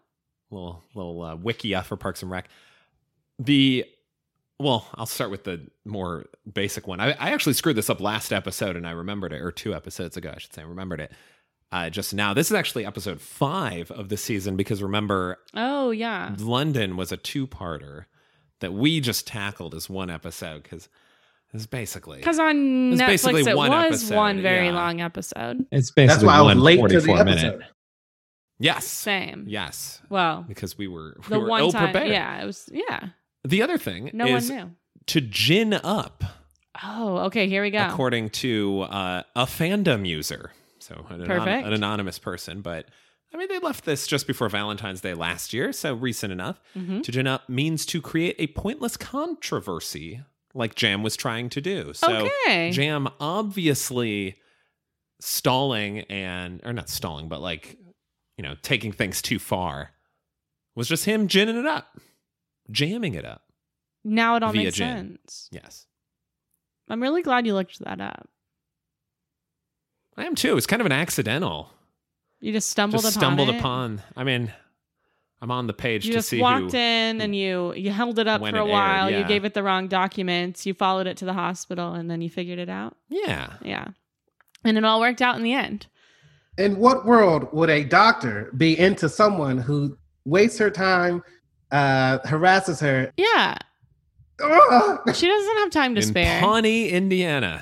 [0.51, 2.49] Little little uh, wikia for Parks and Rec.
[3.37, 3.85] The
[4.59, 6.99] well, I'll start with the more basic one.
[6.99, 10.17] I, I actually screwed this up last episode, and I remembered it, or two episodes
[10.17, 10.61] ago, I should say.
[10.61, 11.11] I remembered it
[11.71, 12.33] uh, just now.
[12.33, 16.35] This is actually episode five of the season because remember, Oh yeah.
[16.39, 18.05] London was a two-parter
[18.59, 20.89] that we just tackled as one episode because
[21.53, 24.73] it's basically Because on It's Netflix it one was episode, one very yeah.
[24.73, 25.65] long episode.
[25.71, 27.61] It's basically that's why I was late to the 44 minute.
[28.59, 29.45] yes, Same.
[29.47, 32.11] yes, Well, because we were we the were one ill time, prepared.
[32.11, 32.69] yeah, it was.
[32.71, 33.09] Yeah,
[33.43, 34.71] The other thing no is one knew.
[35.07, 36.23] to gin up,
[36.83, 37.47] Oh, okay.
[37.49, 37.85] Here we go.
[37.87, 41.67] according to uh, a fandom user, so an, anon- Perfect.
[41.67, 42.85] an anonymous person, but.
[43.31, 46.59] I mean, they left this just before Valentine's Day last year, so recent enough.
[46.75, 47.03] Mhm.
[47.03, 50.21] To gin up means to create a pointless controversy,
[50.53, 51.93] like Jamm was trying to do.
[51.93, 52.71] So okay.
[52.71, 54.35] Jamm obviously
[55.21, 57.77] stalling and or not stalling, but like
[58.37, 59.91] you know taking things too far
[60.75, 61.97] was just him ginning it up,
[62.71, 63.43] jamming it up.
[64.03, 65.19] now it all makes Jen.
[65.25, 65.49] sense.
[65.51, 65.85] Yes,
[66.89, 68.29] I'm really glad you looked that up.
[70.17, 70.57] I am too.
[70.57, 71.71] It's kind of an accidental.
[72.41, 73.59] You just stumbled just upon stumbled it.
[73.59, 74.01] upon.
[74.15, 74.53] I mean,
[75.41, 76.77] I'm on the page You to just see walked who.
[76.77, 79.09] in and you you held it up for a it aired, while.
[79.09, 80.65] You gave it the wrong documents.
[80.65, 82.97] You followed it to the hospital and then you figured it out.
[83.07, 83.87] Yeah, Yeah,
[84.65, 85.87] and it all worked out in the end.
[86.57, 91.23] In what world would a doctor be into someone who wastes her time,
[91.71, 93.13] uh, harasses her?
[93.15, 93.57] Yeah,
[94.43, 95.15] Ugh!
[95.15, 96.39] she doesn't have time to in spare.
[96.41, 97.61] Pawnee, Indiana.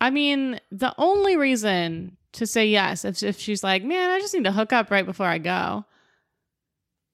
[0.00, 4.34] I mean, the only reason to say yes if if she's like, man, I just
[4.34, 5.84] need to hook up right before I go.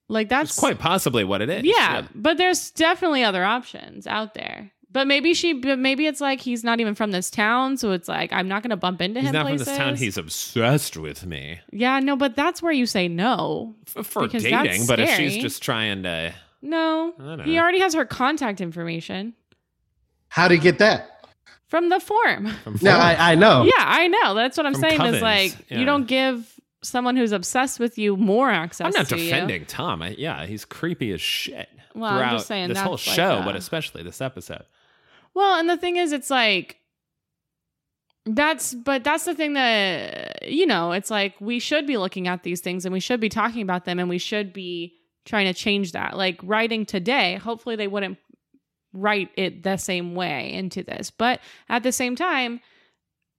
[0.08, 1.64] Like that's That's quite possibly what it is.
[1.64, 4.70] yeah, but there's definitely other options out there.
[4.90, 8.08] But maybe she, but maybe it's like he's not even from this town, so it's
[8.08, 9.34] like I'm not going to bump into He's him.
[9.34, 9.66] not places.
[9.66, 9.96] from this town.
[9.96, 13.74] He's obsessed with me yeah, no, but that's where you say no.
[13.96, 14.86] F- for Because that's dating.
[14.86, 16.32] But if she's just trying to,
[16.62, 19.34] No, I don't he already has her contact information
[20.28, 21.10] How do you get that?
[21.66, 22.46] from the form.
[22.64, 23.02] from No, Florida.
[23.20, 23.64] I, I know.
[23.64, 24.32] Yeah, I know.
[24.34, 25.00] That's what I'm From saying.
[25.00, 25.80] Covens, Is like yeah.
[25.80, 26.50] you don't give
[26.82, 28.86] someone who's obsessed with you more access.
[28.86, 29.24] I'm not to you.
[29.24, 30.02] defending Tom.
[30.02, 33.56] I, yeah, he's creepy as shit Well, I'm just saying this whole like show, but
[33.56, 34.64] especially this episode.
[35.34, 36.76] Well, and the thing is, it's like
[38.26, 40.92] that's, but that's the thing that you know.
[40.92, 43.84] It's like we should be looking at these things and we should be talking about
[43.84, 46.16] them and we should be trying to change that.
[46.16, 48.18] Like writing today, hopefully they wouldn't
[48.92, 52.60] write it the same way into this, but at the same time,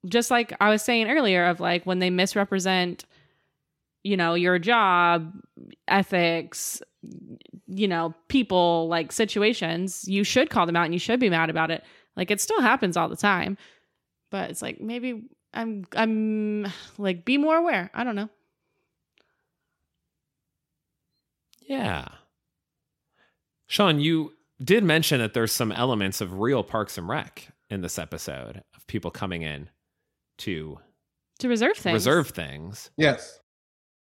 [0.05, 3.05] just like I was saying earlier, of like when they misrepresent,
[4.03, 5.33] you know, your job,
[5.87, 6.81] ethics,
[7.67, 11.49] you know, people, like situations, you should call them out and you should be mad
[11.49, 11.83] about it.
[12.15, 13.57] Like it still happens all the time.
[14.31, 15.23] But it's like maybe
[15.53, 17.89] I'm I'm like be more aware.
[17.93, 18.29] I don't know.
[21.67, 22.07] Yeah.
[23.67, 24.33] Sean, you
[24.63, 28.87] did mention that there's some elements of real Parks and Rec in this episode of
[28.87, 29.69] people coming in
[30.39, 30.77] to
[31.39, 31.93] To reserve things.
[31.93, 32.89] reserve things.
[32.97, 33.39] Yes.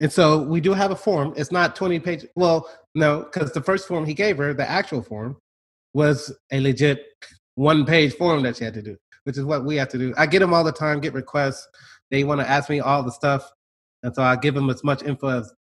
[0.02, 1.34] And so we do have a form.
[1.38, 2.30] It's not 20 pages.
[2.36, 5.38] Well, no, because the first form he gave her, the actual form,
[5.94, 7.06] was a legit
[7.56, 10.14] one page form that she had to do, which is what we have to do.
[10.18, 11.68] I get them all the time, get requests.
[12.12, 13.50] They want to ask me all the stuff.
[14.02, 15.54] And so I give them as much info as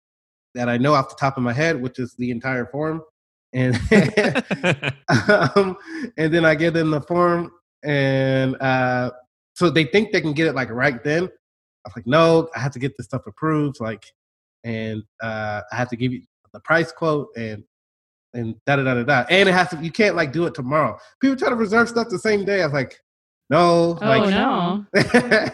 [0.55, 3.03] that I know off the top of my head, which is the entire form.
[3.53, 3.75] And
[5.29, 5.77] um,
[6.17, 7.51] and then I give them the form,
[7.83, 9.11] and uh,
[9.55, 11.25] so they think they can get it like right then.
[11.25, 14.05] I was like, no, I have to get this stuff approved, like,
[14.65, 17.63] and uh, I have to give you the price quote and
[18.35, 19.25] and da da da da da.
[19.29, 20.99] And it has to, you can't like do it tomorrow.
[21.21, 22.63] People try to reserve stuff the same day.
[22.63, 22.97] I was like,
[23.49, 24.87] no, Oh like, no.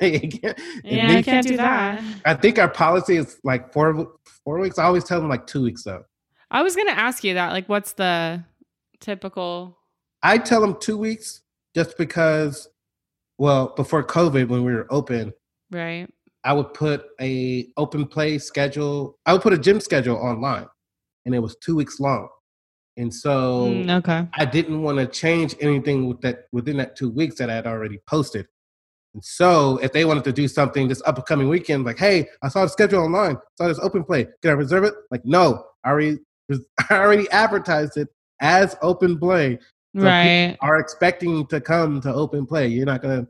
[0.07, 2.02] you can't- Yeah, I can't do that.
[2.26, 4.12] I think our policy is like four
[4.44, 4.78] four weeks.
[4.78, 6.04] I always tell them like two weeks though.
[6.50, 7.52] I was gonna ask you that.
[7.52, 8.44] Like, what's the
[9.00, 9.78] typical?
[10.22, 11.40] I tell them two weeks
[11.74, 12.68] just because,
[13.38, 15.32] well, before COVID, when we were open,
[15.70, 16.09] Right.
[16.47, 19.18] I would put a open play schedule.
[19.26, 20.66] I would put a gym schedule online,
[21.26, 22.28] and it was two weeks long.
[22.97, 24.28] And so Mm, okay.
[24.32, 27.66] I didn't want to change anything with that within that two weeks that I had
[27.66, 28.47] already posted.
[29.14, 32.62] And so if they wanted to do something this upcoming weekend, like, hey, I saw
[32.62, 34.94] the schedule online, saw this open play, can I reserve it?
[35.11, 36.18] Like, no, I already
[36.90, 38.09] I already advertised it
[38.40, 39.59] as open play.
[39.97, 40.57] So right.
[40.61, 42.68] Are expecting to come to open play.
[42.68, 43.26] You're not gonna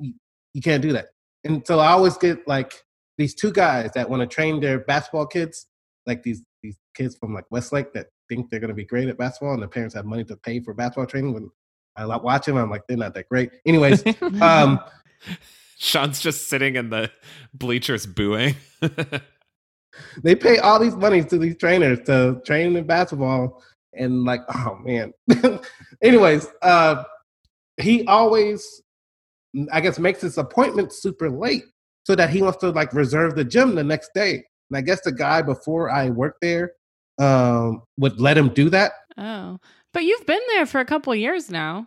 [0.00, 0.14] you,
[0.54, 1.08] you can't do that.
[1.44, 2.72] And so I always get like
[3.18, 5.66] these two guys that want to train their basketball kids,
[6.06, 9.52] like these these kids from like Westlake that think they're gonna be great at basketball,
[9.52, 11.34] and their parents have money to pay for basketball training.
[11.34, 11.50] When
[11.96, 13.50] I watch them, I'm like they're not that great.
[13.66, 14.04] Anyways,
[14.40, 14.80] um,
[15.78, 17.10] Sean's just sitting in the
[17.52, 18.56] bleachers booing.
[20.22, 24.78] they pay all these monies to these trainers to train in basketball, and like, oh
[24.82, 25.12] man.
[26.02, 27.04] Anyways, uh,
[27.80, 28.82] he always,
[29.72, 31.64] I guess, makes his appointment super late
[32.04, 34.44] so that he wants to like reserve the gym the next day.
[34.70, 36.72] And I guess the guy before I worked there
[37.18, 38.92] um, would let him do that.
[39.16, 39.58] Oh,
[39.92, 41.86] but you've been there for a couple years now.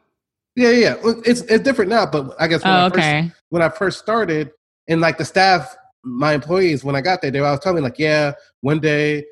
[0.55, 0.95] Yeah, yeah,
[1.26, 3.32] it's it's different now, but I guess when, Oh, I, first, okay.
[3.49, 4.51] when I first started,
[4.88, 7.82] and like the staff, my employees, when I got there, they were always telling me
[7.84, 9.24] like, yeah, one day,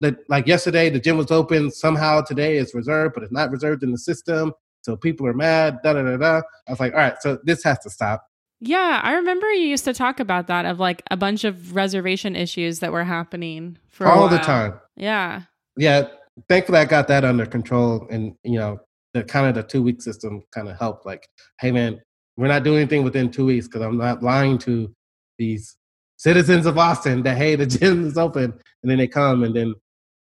[0.00, 3.82] that like yesterday the gym was open, somehow today it's reserved, but it's not reserved
[3.82, 4.52] in the system,
[4.82, 5.78] so people are mad.
[5.82, 6.42] Da da da da.
[6.68, 8.26] I was like, all right, so this has to stop.
[8.60, 12.36] Yeah, I remember you used to talk about that of like a bunch of reservation
[12.36, 14.74] issues that were happening for all the time.
[14.96, 15.42] Yeah.
[15.76, 16.08] Yeah,
[16.48, 18.78] thankfully I got that under control, and you know,
[19.14, 21.06] the kind of the two week system kind of helped.
[21.06, 21.26] Like,
[21.60, 22.00] hey man,
[22.36, 24.94] we're not doing anything within two weeks because I'm not lying to
[25.38, 25.76] these
[26.16, 29.74] citizens of Austin that hey, the gym is open, and then they come and then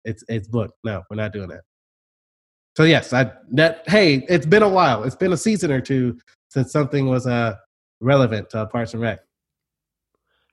[0.04, 0.74] it's it's booked.
[0.82, 1.62] No, we're not doing that.
[2.76, 5.04] So yes, I that hey, it's been a while.
[5.04, 6.18] It's been a season or two
[6.48, 7.56] since something was uh
[8.00, 9.20] relevant to Parks and Rec.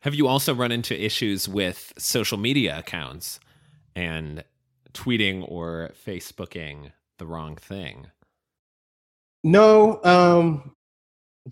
[0.01, 3.39] Have you also run into issues with social media accounts
[3.95, 4.43] and
[4.93, 8.07] tweeting or Facebooking the wrong thing?
[9.43, 9.99] No.
[10.03, 10.73] Um,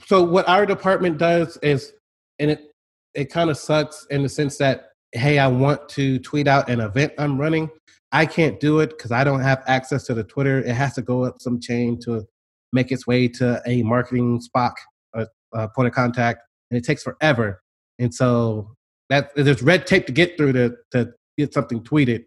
[0.05, 1.93] so what our department does is,
[2.39, 2.71] and it
[3.13, 6.81] it kind of sucks in the sense that hey, I want to tweet out an
[6.81, 7.69] event I'm running.
[8.15, 10.59] I can't do it because I don't have access to the Twitter.
[10.59, 12.25] It has to go up some chain to
[12.71, 14.71] make its way to a marketing spot,
[15.13, 16.39] a, a point of contact,
[16.71, 17.61] and it takes forever.
[17.99, 18.73] And so
[19.09, 22.23] that there's red tape to get through to to get something tweeted.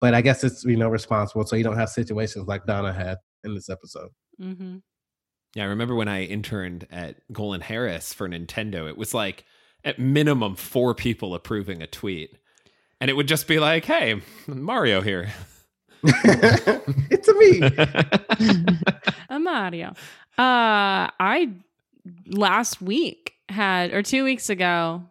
[0.00, 3.18] But I guess it's you know responsible, so you don't have situations like Donna had
[3.44, 4.10] in this episode.
[4.42, 4.78] Mm-hmm.
[5.54, 9.44] Yeah, I remember when I interned at GolinHarris for Nintendo, it was like
[9.84, 12.38] at minimum four people approving a tweet.
[13.00, 15.32] And it would just be like, hey, Mario here.
[16.02, 18.76] it's a me.
[19.30, 19.88] A Mario.
[20.38, 21.52] Uh, I
[22.26, 25.02] last week had, or two weeks ago,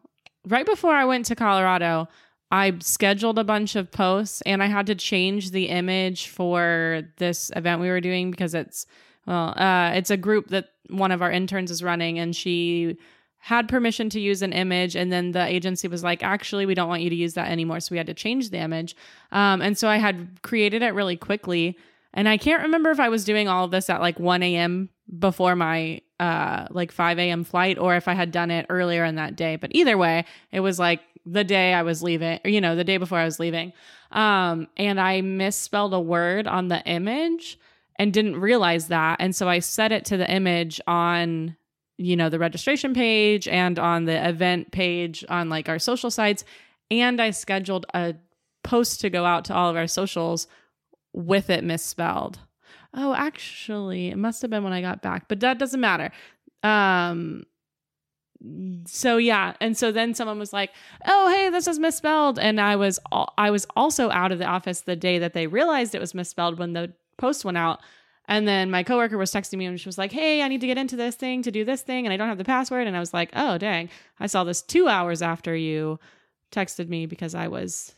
[0.48, 2.08] right before I went to Colorado,
[2.52, 7.52] I scheduled a bunch of posts and I had to change the image for this
[7.56, 8.86] event we were doing because it's,
[9.26, 12.98] well, uh, it's a group that one of our interns is running and she
[13.40, 16.90] had permission to use an image and then the agency was like actually we don't
[16.90, 18.96] want you to use that anymore so we had to change the image.
[19.32, 21.78] Um, and so i had created it really quickly
[22.14, 24.90] and i can't remember if i was doing all of this at like 1 a.m
[25.20, 29.16] before my uh like 5 a.m flight or if i had done it earlier in
[29.16, 32.62] that day but either way it was like the day i was leaving or you
[32.62, 33.74] know the day before i was leaving.
[34.12, 37.60] Um and i misspelled a word on the image
[37.98, 41.56] and didn't realize that and so i set it to the image on
[41.98, 46.44] you know the registration page and on the event page on like our social sites.
[46.90, 48.16] And i scheduled a
[48.64, 50.48] post to go out to all of our socials
[51.14, 52.40] with it misspelled.
[52.94, 56.12] Oh actually it must have been when i got back but that doesn't matter.
[56.64, 57.46] Um
[58.86, 59.56] so yeah.
[59.60, 60.72] And so then someone was like
[61.08, 62.38] oh hey this is misspelled.
[62.38, 63.00] And i was
[63.38, 66.60] i was also out of the office the day that they realized it was misspelled
[66.60, 67.82] when the post went out
[68.28, 70.68] And then my coworker was texting me and she was like, Hey, I need to
[70.68, 72.88] get into this thing to do this thing and I don't have the password.
[72.88, 73.90] And I was like, Oh, dang.
[74.20, 76.00] I saw this two hours after you
[76.52, 77.94] texted me because I was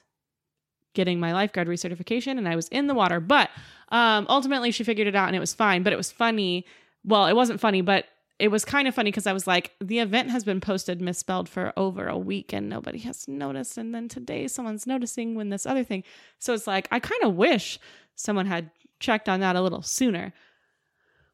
[0.94, 3.20] getting my lifeguard recertification and I was in the water.
[3.20, 3.50] But
[3.90, 5.84] um, ultimately, she figured it out and it was fine.
[5.84, 6.66] But it was funny.
[7.04, 8.06] Well, it wasn't funny, but
[8.40, 11.50] it was kind of funny because I was like, the event has been posted misspelled
[11.50, 13.78] for over a week and nobody has noticed.
[13.78, 16.04] And then today someone's noticing when this other thing.
[16.40, 17.80] So it's like, I kind of wish
[18.16, 20.34] someone had checked on that a little sooner.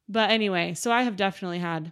[0.08, 1.92] But anyway, so I have definitely had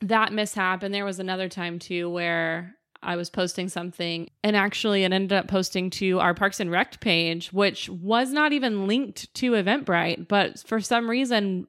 [0.00, 0.82] that mishap.
[0.82, 5.32] And there was another time too where I was posting something and actually it ended
[5.32, 10.28] up posting to our Parks and Rec page, which was not even linked to Eventbrite.
[10.28, 11.66] But for some reason,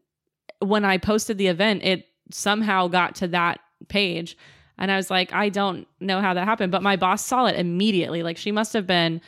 [0.60, 4.38] when I posted the event, it somehow got to that page.
[4.78, 6.72] And I was like, I don't know how that happened.
[6.72, 8.24] But my boss saw it immediately.
[8.24, 9.22] Like she must have been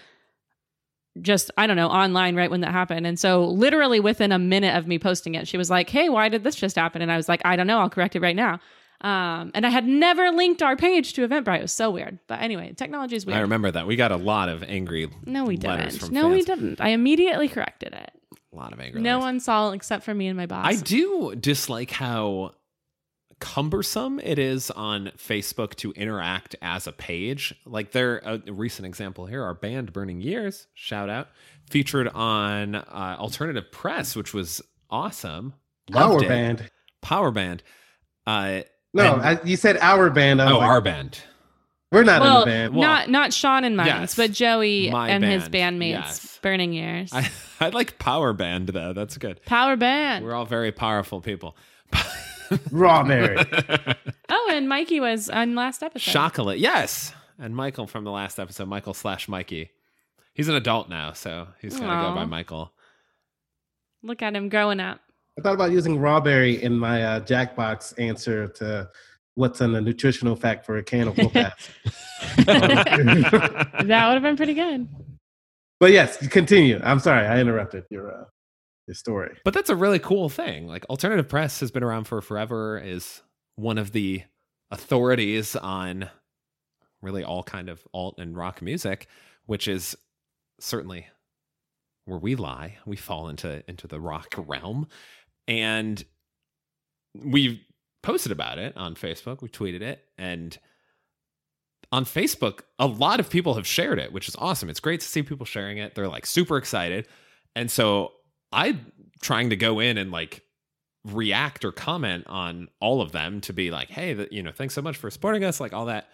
[1.21, 3.05] just, I don't know, online right when that happened.
[3.07, 6.29] And so, literally within a minute of me posting it, she was like, Hey, why
[6.29, 7.01] did this just happen?
[7.01, 7.79] And I was like, I don't know.
[7.79, 8.59] I'll correct it right now.
[9.01, 11.59] Um, and I had never linked our page to Eventbrite.
[11.59, 12.17] It was so weird.
[12.27, 13.37] But anyway, technology is weird.
[13.37, 13.85] I remember that.
[13.85, 16.11] We got a lot of angry no, we didn't.
[16.11, 16.81] No, we didn't.
[16.81, 18.11] I immediately corrected it.
[18.51, 19.23] a lot of angry No letters.
[19.23, 20.65] one saw except for me and my boss.
[20.65, 22.53] I do dislike how
[23.39, 27.53] cumbersome it is on Facebook to interact as a page.
[27.65, 31.29] Like there, a recent example here, our band Burning Years, shout out,
[31.69, 35.53] featured on uh, Alternative Press, which was awesome.
[35.93, 36.27] Our Loved it.
[36.29, 36.71] band.
[37.01, 37.63] Power Band.
[38.25, 38.61] Uh,
[38.93, 40.41] No, And- I, you said our band.
[40.41, 41.19] Oh, like, our band.
[41.91, 42.73] we're not in well, the band.
[42.75, 45.89] Well, not not Sean and mine, yes, but Joey my and his bandmates.
[45.91, 46.39] yes.
[46.41, 47.11] Burning Years.
[47.13, 47.29] I,
[47.61, 48.93] I like Power Band though.
[48.93, 49.41] That's good.
[49.45, 50.25] Power band.
[50.25, 51.55] We're all very powerful people.
[52.71, 53.37] Raw Mary.
[54.29, 56.11] oh, and Mikey was on last episode.
[56.11, 57.13] Chocolate, yes.
[57.39, 59.71] And Michael from the last episode, Michael slash Mikey.
[60.33, 62.71] He's an adult now, so he's gonna go by Michael.
[64.03, 65.01] Look at him growing up.
[65.37, 68.89] I thought about using Rawberry in my uh, Jackbox answer to
[69.35, 71.33] what's in the nutritional fact for a can of wolf.
[72.47, 74.87] That would have been pretty good.
[75.79, 76.79] but yes, continue.
[76.83, 78.27] I'm sorry, I interrupted your
[78.93, 79.37] story.
[79.43, 80.67] But that's a really cool thing.
[80.67, 83.21] Like alternative press has been around for forever, is
[83.55, 84.23] one of the
[84.71, 86.09] authorities on
[87.01, 89.07] really all kind of alt and rock music,
[89.45, 89.95] which is
[90.59, 91.07] certainly
[92.05, 92.77] where we lie.
[92.85, 94.87] We fall into into the rock realm.
[95.47, 96.03] And
[97.13, 97.65] we
[98.03, 99.41] posted about it on Facebook.
[99.41, 100.57] We tweeted it and
[101.91, 104.69] on Facebook, a lot of people have shared it, which is awesome.
[104.69, 105.95] It's great to see people sharing it.
[105.95, 107.07] They're like super excited.
[107.55, 108.11] And so
[108.51, 108.79] I
[109.21, 110.43] trying to go in and like
[111.03, 114.73] react or comment on all of them to be like, hey, that you know, thanks
[114.73, 116.09] so much for supporting us, like all that.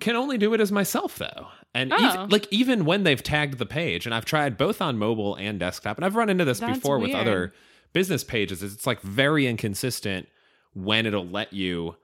[0.00, 1.48] Can only do it as myself though.
[1.74, 1.96] And Oh.
[1.98, 5.60] even, like even when they've tagged the page, and I've tried both on mobile and
[5.60, 7.52] desktop, and I've run into this That's before with other
[7.92, 10.28] business pages, it's like very inconsistent
[10.74, 11.96] when it'll let you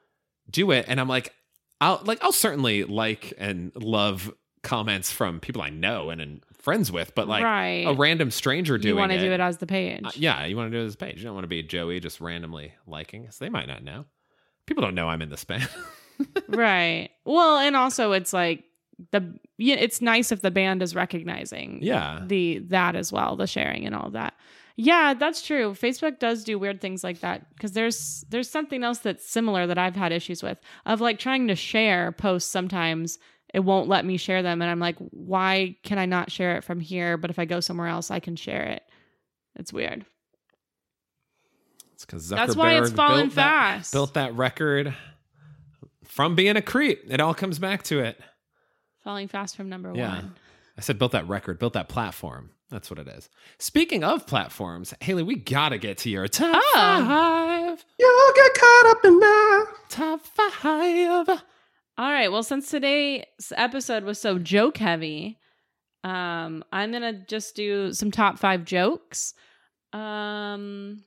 [0.51, 0.85] do it.
[0.89, 1.35] And I'm like,
[1.81, 6.93] I'll like I'll certainly like and love comments from people I know and, and friends
[6.93, 7.87] with, but like right.
[7.87, 9.23] a random stranger doing you want to it.
[9.23, 10.05] do it as the page.
[10.05, 11.17] Uh, yeah, you want to do as this page.
[11.17, 14.05] You don't want to be Joey just randomly liking, because they might not know.
[14.67, 15.67] People don't know I'm in the band.
[16.49, 17.09] right.
[17.25, 18.65] Well, and also it's like
[19.13, 22.21] the yeah, it's nice if the band is recognizing yeah.
[22.27, 24.35] the that as well, the sharing and all that.
[24.77, 25.73] Yeah, that's true.
[25.73, 29.79] Facebook does do weird things like that because there's there's something else that's similar that
[29.79, 33.19] I've had issues with of like trying to share posts sometimes
[33.55, 36.65] it won't let me share them and I'm like why can I not share it
[36.65, 38.83] from here but if I go somewhere else I can share it.
[39.57, 40.05] It's weird.
[41.95, 43.93] It's because That's why it's falling built that, fast.
[43.93, 44.95] built that record
[46.05, 47.03] from being a creep.
[47.09, 48.21] It all comes back to it.
[49.03, 50.15] Falling fast from number Yeah.
[50.17, 50.35] 1.
[50.77, 52.51] I said built that record, built that platform.
[52.71, 53.29] That's what it is.
[53.59, 56.73] Speaking of platforms, Haley, we gotta get to your top Oh.
[56.75, 57.85] five.
[57.99, 59.67] You'll get caught up in that.
[59.89, 61.43] Top five.
[61.99, 62.31] All right.
[62.31, 63.25] Well, since today's
[63.57, 65.37] episode was so joke heavy,
[66.05, 69.35] um, I'm gonna just do some top five jokes.
[69.93, 71.03] Um,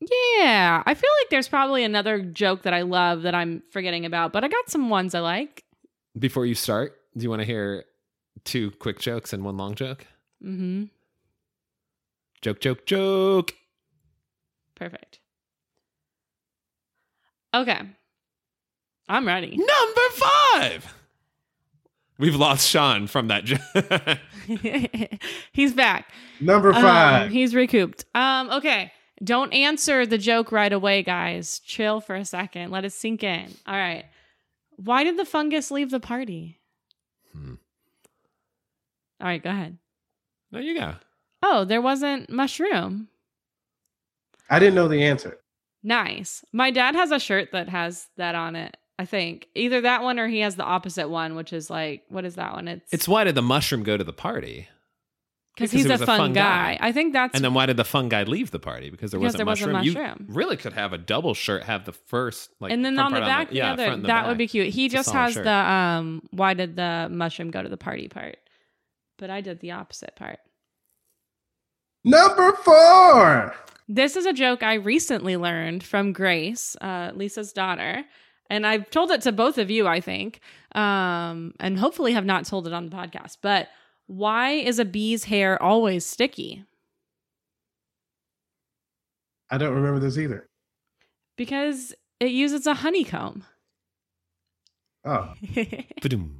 [0.00, 4.32] yeah, I feel like there's probably another joke that I love that I'm forgetting about,
[4.32, 5.64] but I got some ones I like.
[6.16, 7.84] Before you start, do you want to hear
[8.44, 10.06] two quick jokes and one long joke?
[10.44, 10.84] Mm-hmm.
[12.40, 13.54] Joke, joke, joke.
[14.76, 15.18] Perfect.
[17.54, 17.80] Okay,
[19.08, 19.56] I'm ready.
[19.56, 20.94] Number five.
[22.18, 25.18] We've lost Sean from that joke.
[25.52, 26.10] He's back.
[26.40, 27.30] Number Um, five.
[27.32, 28.04] he's recouped.
[28.14, 28.92] Um, okay.
[29.24, 31.58] Don't answer the joke right away, guys.
[31.60, 32.70] Chill for a second.
[32.70, 33.52] Let it sink in.
[33.66, 34.04] All right.
[34.76, 36.58] Why did the fungus leave the party?
[37.32, 37.54] Hmm.
[39.20, 39.78] All right, go ahead.
[40.50, 40.94] there you go.
[41.42, 43.08] Oh, there wasn't mushroom.
[44.50, 45.38] I didn't know the answer.
[45.82, 46.44] Nice.
[46.52, 48.76] My dad has a shirt that has that on it.
[49.02, 52.24] I think either that one or he has the opposite one, which is like, what
[52.24, 52.68] is that one?
[52.68, 54.68] It's It's why did the mushroom go to the party?
[55.54, 56.76] because because he's a was a fun, fun guy.
[56.76, 56.78] guy.
[56.80, 58.88] I think that's And then why did the fun guy leave the party?
[58.90, 60.04] Because there Because wasn't there wasn't mushroom.
[60.04, 60.26] mushroom.
[60.28, 63.18] You really could have a double shirt, have the first like and then on the
[63.20, 64.68] part back, yeah, the other, front and the that would be cute.
[64.68, 65.44] He It's just has shirt.
[65.44, 66.22] the um.
[66.30, 68.36] Why did the mushroom go to the party part?
[69.18, 70.38] But I did the opposite part.
[72.04, 73.54] Number four.
[73.88, 78.04] This is a joke I recently learned from Grace, uh, Lisa's daughter,
[78.52, 80.40] and I've told it to both of you, I think,
[80.74, 83.38] um, and hopefully have not told it on the podcast.
[83.40, 83.68] But
[84.06, 86.62] why is a bee's hair always sticky?
[89.50, 90.50] I don't remember this either.
[91.38, 93.44] Because it uses a honeycomb.
[95.06, 95.32] Oh,
[96.02, 96.36] Ba-dum.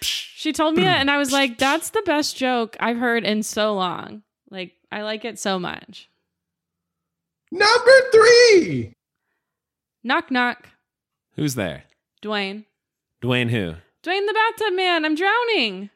[0.00, 3.44] she told me it, and I was like, "That's the best joke I've heard in
[3.44, 4.24] so long.
[4.50, 6.10] Like, I like it so much."
[7.52, 8.92] number three.
[10.02, 10.68] Knock knock,
[11.36, 11.84] Who's there?
[12.22, 12.64] Dwayne.
[13.22, 13.74] Dwayne who?
[14.02, 15.04] Dwayne the bathtub man.
[15.04, 15.90] I'm drowning.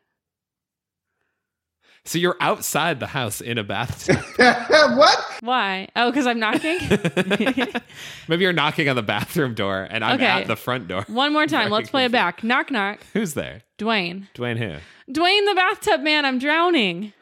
[2.04, 4.16] So you're outside the house in a bathtub.
[4.36, 5.18] what?
[5.40, 5.88] Why?
[5.94, 6.78] Oh, because I'm knocking.
[8.28, 10.24] Maybe you're knocking on the bathroom door and I'm Okay.
[10.26, 11.04] at the front door.
[11.08, 11.70] One more time.
[11.70, 12.42] Let's play it back.
[12.42, 13.00] Knock knock.
[13.12, 13.62] Who's there?
[13.78, 14.26] Dwayne.
[14.34, 15.12] Dwayne who?
[15.12, 17.12] Dwayne the bathtub man, I'm drowning.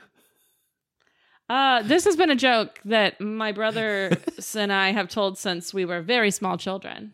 [1.48, 5.84] Uh, this has been a joke that my brothers and I have told since we
[5.84, 7.12] were very small children.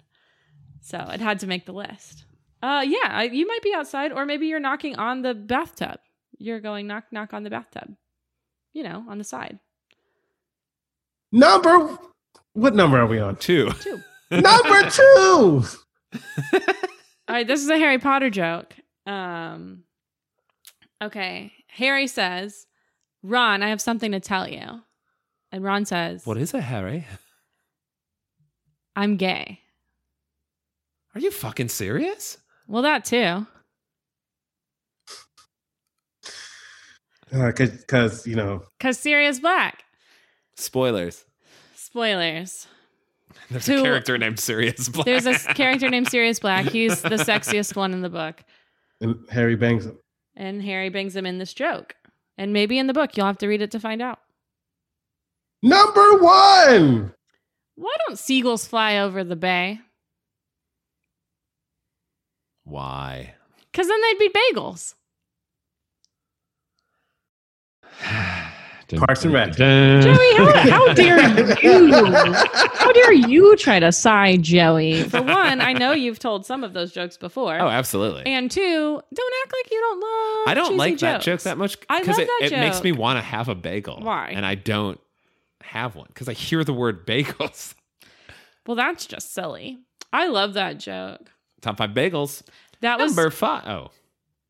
[0.82, 2.24] So it had to make the list.
[2.60, 5.98] Uh, yeah, you might be outside, or maybe you're knocking on the bathtub.
[6.38, 7.96] You're going knock knock on the bathtub.
[8.72, 9.58] You know, on the side.
[11.30, 11.98] Number.
[12.52, 13.36] What number are we on?
[13.36, 13.70] Two.
[13.80, 14.00] Two.
[14.30, 15.64] number two.
[17.28, 18.74] All right, this is a Harry Potter joke.
[19.06, 19.84] Um,
[21.02, 22.66] okay, Harry says,
[23.22, 24.82] "Ron, I have something to tell you,"
[25.50, 27.06] and Ron says, What is it, Harry?
[28.94, 29.61] I'm gay."
[31.14, 32.38] Are you fucking serious?
[32.66, 33.46] Well, that too.
[37.30, 39.84] Because Uh, you know, Because Sirius Black.
[40.56, 41.24] Spoilers.
[41.74, 42.66] Spoilers.
[43.50, 45.06] There's Who- a character named Sirius Black.
[45.06, 46.66] There's a character named Sirius Black.
[46.66, 48.42] He's the sexiest one in the book.
[49.00, 49.98] and Harry bangs him.
[50.36, 51.94] And Harry brings him in this joke.
[52.38, 54.18] And maybe in the book, you'll have to read it to find out.
[55.62, 57.12] Number one.
[57.76, 59.80] Why don't seagulls fly over the bay?
[62.64, 63.34] Why?
[63.70, 64.94] Because then they'd be bagels.
[68.96, 69.52] Parks and Rec.
[69.56, 71.18] Joey, how, how dare
[71.62, 71.92] you?
[72.82, 75.04] How dare you try to side Joey?
[75.04, 77.58] For one, I know you've told some of those jokes before.
[77.58, 78.26] Oh, absolutely.
[78.26, 80.48] and two, don't act like you don't love.
[80.48, 82.82] I don't cheesy like that joke that much I because love it, that it makes
[82.82, 84.00] me want to have a bagel.
[84.02, 84.32] Why?
[84.34, 85.00] And I don't
[85.62, 87.74] have one because I hear the word bagels.
[88.66, 89.78] Well, that's just silly.
[90.12, 91.30] I love that joke.
[91.62, 92.42] Top five bagels.
[92.80, 93.66] That was Number five.
[93.66, 93.90] Oh,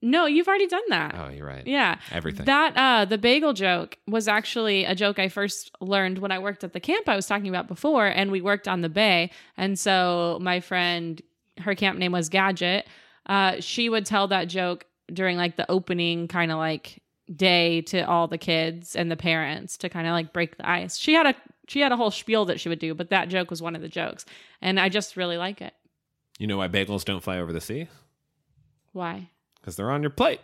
[0.05, 1.15] no, you've already done that.
[1.17, 1.65] oh, you're right.
[1.65, 1.99] Yeah.
[2.11, 2.45] Everything.
[2.47, 6.65] That uh the bagel joke was actually a joke I first learned when I worked
[6.65, 9.79] at the camp I was talking about before and we worked on the bay and
[9.79, 11.23] so my friend
[11.59, 12.89] her camp name was Gadget
[13.27, 17.01] uh she would tell that joke during like the opening kind of like
[17.37, 20.97] day to all the kids and the parents to kind of like break the ice.
[20.99, 21.35] She had a
[21.69, 23.83] she had a whole spiel that she would do but that joke was one of
[23.83, 24.25] the jokes
[24.61, 25.75] and I just really like it.
[26.39, 27.89] You know why bagels don't fly over the sea?
[28.93, 29.29] Why?
[29.61, 30.41] Because they're on your plate.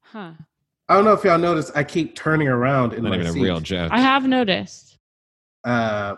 [0.00, 0.32] Huh.
[0.88, 1.72] I don't know if y'all noticed.
[1.74, 3.92] I keep turning around in Not my even a real joke.
[3.92, 4.96] I have noticed.
[5.64, 6.16] Uh,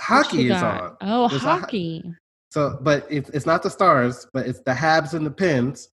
[0.00, 0.96] hockey is on.
[1.02, 2.14] Oh, There's a ho- hockey.
[2.50, 5.90] So, but it's it's not the stars, but it's the Habs and the Pens.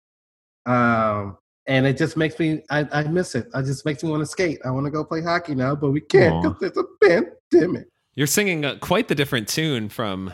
[0.68, 3.48] Um, and it just makes me I, I miss it.
[3.56, 4.60] It just makes me want to skate.
[4.64, 6.42] I want to go play hockey now, but we can't Aw.
[6.50, 7.88] because there's a pandemic.
[8.16, 10.34] You're singing uh, quite the different tune from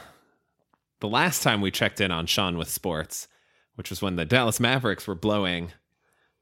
[1.00, 3.28] the last time we checked in on Sean with sports,
[3.76, 5.72] which was when the Dallas Mavericks were blowing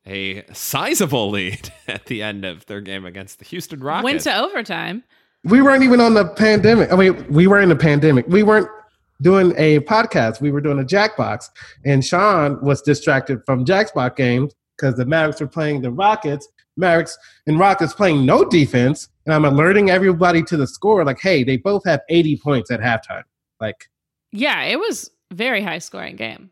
[0.06, 4.04] a sizable lead at the end of their game against the Houston Rockets.
[4.04, 5.04] Went to overtime.
[5.44, 6.92] We weren't even on the pandemic.
[6.92, 8.28] I mean, we were in the pandemic.
[8.28, 8.68] We weren't
[9.22, 10.42] doing a podcast.
[10.42, 11.50] We were doing a Jackbox,
[11.86, 16.48] and Sean was distracted from Jackbox games because the Mavericks were playing the Rockets.
[16.78, 17.18] Mavericks
[17.48, 21.04] and Rockets playing no defense, and I'm alerting everybody to the score.
[21.04, 23.24] Like, hey, they both have 80 points at halftime.
[23.60, 23.90] Like,
[24.32, 26.52] Yeah, it was very high scoring game.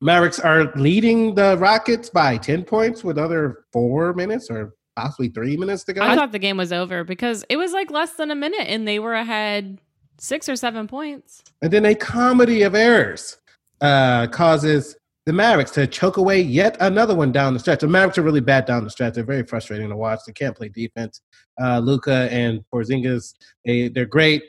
[0.00, 5.56] Mavericks are leading the Rockets by 10 points with other four minutes or possibly three
[5.56, 6.02] minutes to go.
[6.02, 8.86] I thought the game was over because it was like less than a minute and
[8.86, 9.80] they were ahead
[10.18, 11.42] six or seven points.
[11.62, 13.38] and then a comedy of errors
[13.80, 14.94] uh, causes
[15.26, 17.80] the Mavericks to choke away yet another one down the stretch.
[17.80, 19.14] The Mavericks are really bad down the stretch.
[19.14, 20.20] They're very frustrating to watch.
[20.26, 21.20] They can't play defense.
[21.60, 24.42] Uh, Luka and Porzingis, they they're great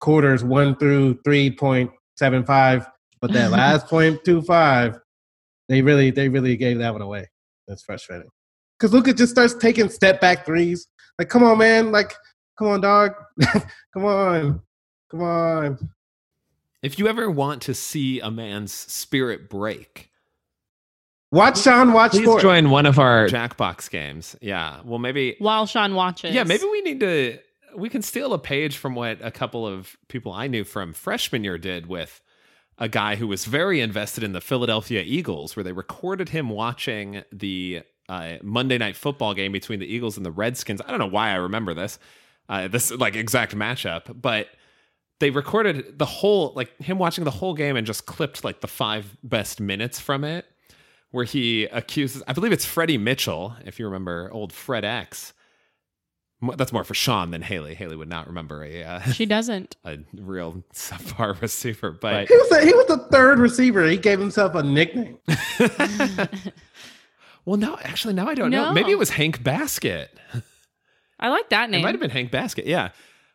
[0.00, 2.86] quarters one through three point seven five,
[3.20, 4.98] but that last point two five,
[5.68, 7.28] they really they really gave that one away.
[7.68, 8.28] That's frustrating
[8.78, 10.88] because Luka just starts taking step back threes.
[11.18, 11.92] Like, come on, man!
[11.92, 12.14] Like,
[12.58, 13.12] come on, dog!
[13.94, 14.60] come on,
[15.10, 15.90] come on!
[16.82, 20.10] If you ever want to see a man's spirit break,
[21.32, 22.42] Watch Sean watch please sports.
[22.42, 24.34] join one of our Jackbox games.
[24.40, 24.80] Yeah.
[24.84, 25.36] Well, maybe.
[25.38, 26.34] While Sean watches.
[26.34, 27.38] Yeah, maybe we need to.
[27.76, 31.44] We can steal a page from what a couple of people I knew from freshman
[31.44, 32.20] year did with
[32.78, 37.22] a guy who was very invested in the Philadelphia Eagles, where they recorded him watching
[37.30, 40.80] the uh, Monday night football game between the Eagles and the Redskins.
[40.84, 42.00] I don't know why I remember this,
[42.48, 44.48] uh, this like exact matchup, but
[45.20, 48.66] they recorded the whole like him watching the whole game and just clipped like the
[48.66, 50.46] five best minutes from it,
[51.10, 52.22] where he accuses.
[52.26, 55.32] I believe it's Freddie Mitchell, if you remember old FredEx.
[56.56, 57.74] That's more for Sean than Haley.
[57.74, 59.76] Haley would not remember a uh, She doesn't.
[59.84, 63.86] a real subpar receiver, but He was the, he was the third receiver.
[63.86, 65.18] He gave himself a nickname.
[67.44, 68.72] well, no, actually, now I don't know.
[68.72, 70.18] Maybe it was Hank Baskett.
[71.18, 71.80] I like that name.
[71.80, 72.64] It might have been Hank Baskett.
[72.64, 72.88] Yeah,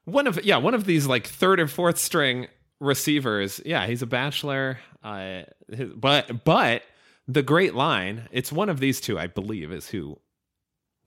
[0.05, 2.47] one of yeah one of these like third and fourth string
[2.79, 3.61] receivers.
[3.65, 4.79] Yeah, he's a bachelor.
[5.03, 6.83] Uh, his, but but
[7.27, 8.27] the great line.
[8.31, 10.19] It's one of these two, I believe, is who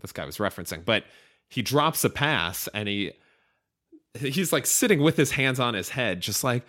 [0.01, 0.85] this guy was referencing.
[0.85, 1.05] But
[1.49, 3.13] he drops a pass and he
[4.19, 6.65] he's like sitting with his hands on his head, just like,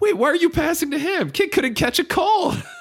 [0.00, 1.30] wait, why are you passing to him?
[1.30, 2.62] Kid couldn't catch a cold.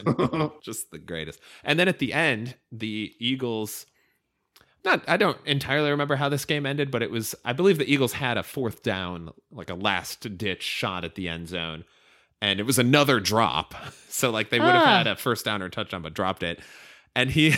[0.62, 1.40] just the greatest.
[1.62, 3.86] And then at the end, the Eagles
[4.84, 7.90] not I don't entirely remember how this game ended, but it was I believe the
[7.92, 11.84] Eagles had a fourth down, like a last ditch shot at the end zone.
[12.42, 13.74] And it was another drop.
[14.12, 14.96] So like they would have Ah.
[14.98, 16.60] had a first down or touchdown, but dropped it.
[17.16, 17.54] And he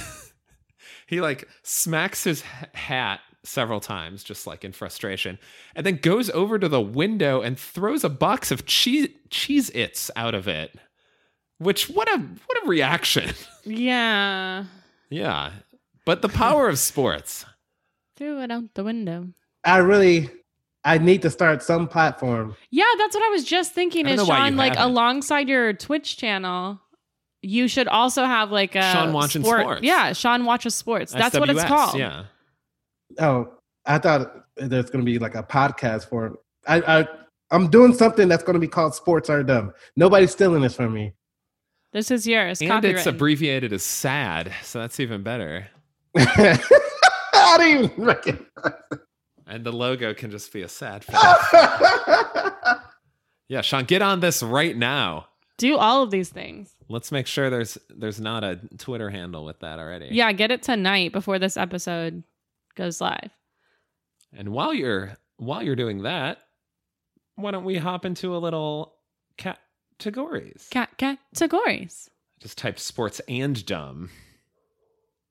[1.07, 2.43] he like smacks his
[2.75, 5.39] hat several times, just like in frustration,
[5.75, 10.35] and then goes over to the window and throws a box of cheese Cheez-Its out
[10.35, 10.77] of it.
[11.59, 13.31] Which what a what a reaction.
[13.65, 14.65] yeah.
[15.11, 15.53] Yeah.
[16.05, 17.45] But the power of sports.
[18.17, 19.29] Threw it out the window.
[19.65, 20.29] I really,
[20.85, 22.57] I need to start some platform.
[22.71, 24.07] Yeah, that's what I was just thinking.
[24.07, 24.91] Is Sean like haven't.
[24.93, 26.81] alongside your Twitch channel?
[27.41, 29.83] You should also have like a Sean watching sport- sports.
[29.83, 31.13] Yeah, Sean watches sports.
[31.13, 31.99] That's what it's called.
[31.99, 32.25] Yeah.
[33.19, 33.53] Oh,
[33.87, 36.33] I thought there's going to be like a podcast for it.
[36.67, 37.09] I, I,
[37.51, 39.73] I'm doing something that's going to be called Sports Are Dumb.
[39.97, 41.13] Nobody's stealing this from me.
[41.93, 42.63] This is yours.
[42.63, 45.69] And it's abbreviated as SAD, so that's even better.
[46.17, 48.73] I didn't even recognize.
[49.47, 51.17] And the logo can just be a sad face.
[53.49, 55.27] yeah, Sean, get on this right now.
[55.59, 56.75] Do all of these things.
[56.89, 60.09] Let's make sure there's there's not a Twitter handle with that already.
[60.11, 62.23] Yeah, get it tonight before this episode
[62.75, 63.31] goes live.
[64.33, 66.39] And while you're while you're doing that,
[67.37, 68.95] why don't we hop into a little
[69.37, 70.69] categories?
[70.71, 72.09] Cat categories.
[72.41, 74.11] Just type sports and dumb.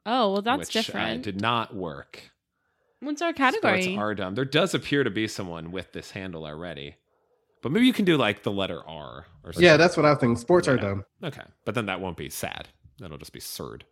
[0.06, 1.24] Oh well, that's which, uh, different.
[1.24, 2.32] did not work.
[3.02, 3.82] What's our category?
[3.84, 4.36] Sports are dumb.
[4.36, 6.96] There does appear to be someone with this handle already.
[7.64, 9.64] But maybe you can do like the letter R or something.
[9.64, 10.36] yeah, that's what I was thinking.
[10.38, 10.82] Sports are Yeah.
[10.82, 11.06] dumb.
[11.24, 11.42] Okay.
[11.66, 12.70] But then that won't be sad.
[13.00, 13.86] That'll just be surd.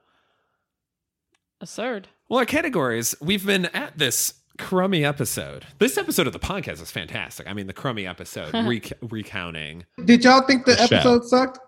[1.61, 2.07] Absurd.
[2.29, 5.65] Well, our categories, we've been at this crummy episode.
[5.79, 7.47] This episode of the podcast is fantastic.
[7.47, 9.85] I mean, the crummy episode, rec- recounting.
[10.05, 10.95] Did y'all think the, The show.
[10.97, 11.59] episode sucked?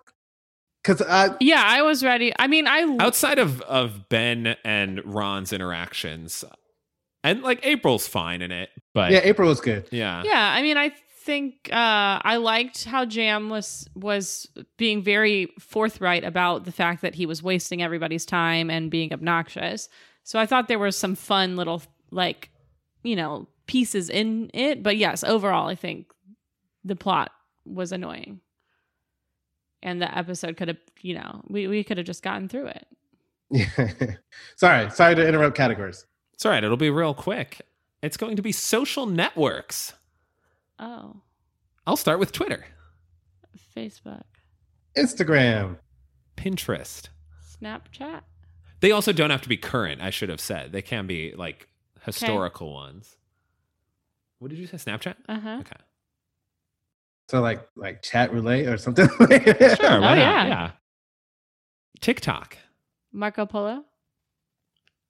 [0.84, 2.34] Because I, Yeah, I was ready.
[2.38, 6.44] I mean, I Outside of, of Ben and Ron's interactions,
[7.24, 9.30] and like April's fine in it, but yeah, yeah.
[9.30, 9.88] April was good.
[9.92, 10.92] Yeah, yeah, I mean, I
[11.24, 14.48] think uh, I liked how Jamm was was
[14.78, 19.88] being very forthright about the fact that he was wasting everybody's time and being obnoxious.
[20.24, 22.50] So I thought there were some fun little like
[23.04, 26.08] you know pieces in it, but yes, overall, I think
[26.84, 27.32] the plot
[27.66, 28.42] was annoying,
[29.84, 32.88] and the episode could have you know we we could have just gotten through it.
[33.50, 34.16] Yeah.
[34.56, 36.06] sorry, sorry to interrupt categories.
[36.34, 36.64] It's all right.
[36.64, 37.62] It'll be real quick.
[38.02, 39.94] It's going to be social networks.
[40.80, 41.18] Oh,
[41.86, 42.66] I'll start with Twitter,
[43.76, 44.24] Facebook,
[44.98, 45.78] Instagram.
[46.42, 47.10] Pinterest.
[47.62, 48.22] Snapchat.
[48.80, 50.72] They also don't have to be current, I should have said.
[50.72, 51.68] They can be like
[52.04, 53.16] historical ones.
[54.40, 54.78] What did you say?
[54.78, 55.16] Snapchat?
[55.30, 55.58] Uh huh.
[55.62, 55.76] Okay.
[57.32, 59.08] So like like chat relay or something.
[59.18, 59.30] Sure.
[59.30, 60.18] Why Oh, not?
[60.18, 60.48] yeah.
[60.48, 60.72] yeah.
[62.02, 62.58] TikTok.
[63.14, 63.86] Marco Polo.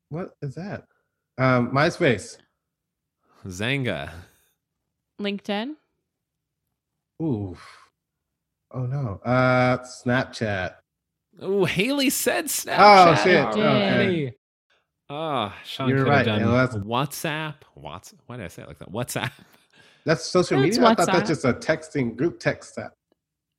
[0.09, 0.83] What is that?
[1.39, 2.37] Um, MySpace.
[3.47, 4.11] Xanga.
[5.19, 5.73] LinkedIn.
[7.23, 7.57] Ooh.
[8.71, 9.19] Oh no.
[9.25, 10.75] Uh, Snapchat.
[11.41, 12.77] Oh, Haley said Snapchat.
[12.77, 13.45] Oh, shit.
[13.45, 14.33] already.
[15.09, 17.55] Oh, Sean You're could right, have done that's- WhatsApp.
[17.73, 18.91] What's why did I say it like that?
[18.91, 19.31] WhatsApp.
[20.05, 20.89] That's social That's media.
[20.89, 22.93] I thought that's just a texting group text app.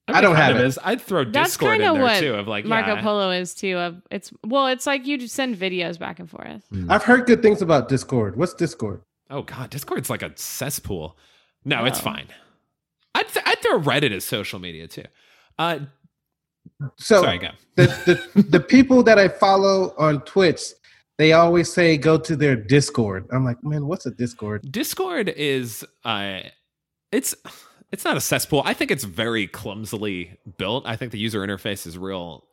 [0.09, 0.67] mean, I don't have of it.
[0.67, 0.79] Is.
[0.83, 2.35] I'd throw That's Discord in there what too.
[2.35, 3.03] Of like Marco yeah.
[3.03, 3.77] Polo is too.
[3.79, 6.65] Of it's well, it's like you just send videos back and forth.
[6.89, 8.37] I've heard good things about Discord.
[8.37, 9.03] What's Discord?
[9.31, 11.17] Oh god, Discord's like a cesspool.
[11.65, 12.03] No, it's Oh.
[12.03, 12.27] fine.
[13.15, 15.05] I'd th- I'd throw Reddit as social media too.
[15.59, 15.81] Uh,
[16.97, 17.49] So sorry, go.
[17.77, 17.87] the,
[18.35, 20.61] the the people that I follow on Twitch,
[21.19, 23.27] they always say go to their Discord.
[23.33, 24.71] I'm like, man, what's a Discord?
[24.71, 26.41] Discord is uh
[27.11, 27.35] it's
[27.93, 28.63] it's not a cesspool.
[28.65, 30.87] I think it's very clumsily built.
[30.87, 32.45] I think the user interface is real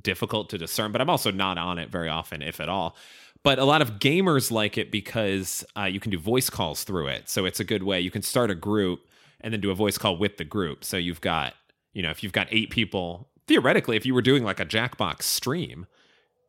[0.00, 2.96] difficult to discern, but I'm also not on it very often, if at all.
[3.42, 7.08] But a lot of gamers like it because uh, you can do voice calls through
[7.08, 7.28] it.
[7.28, 8.00] So it's a good way.
[8.00, 9.00] You can start a group
[9.40, 10.82] and then do a voice call with the group.
[10.82, 11.54] So you've got,
[11.92, 15.22] you know, if you've got eight people, theoretically, if you were doing like a Jackbox
[15.22, 15.86] stream,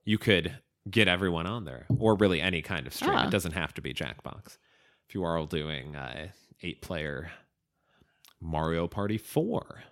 [0.06, 0.58] you could
[0.90, 3.12] get everyone on there or really any kind of stream.
[3.14, 3.28] Ah.
[3.28, 4.58] It doesn't have to be Jackbox.
[5.08, 6.28] If you are all doing uh,
[6.64, 7.32] eight player
[8.42, 9.84] Mario Party 4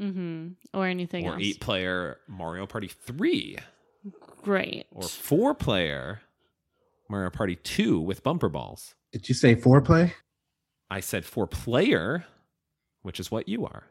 [0.00, 0.48] Mm-hmm.
[0.72, 1.42] Or anything or else.
[1.42, 3.58] eight player Mario Party 3
[4.42, 4.86] Great.
[4.90, 6.22] or four player
[7.10, 8.94] Mario Party 2 with bumper balls.
[9.12, 10.12] Did you say foreplay?
[10.90, 12.24] I said four player,
[13.02, 13.84] which is what you are.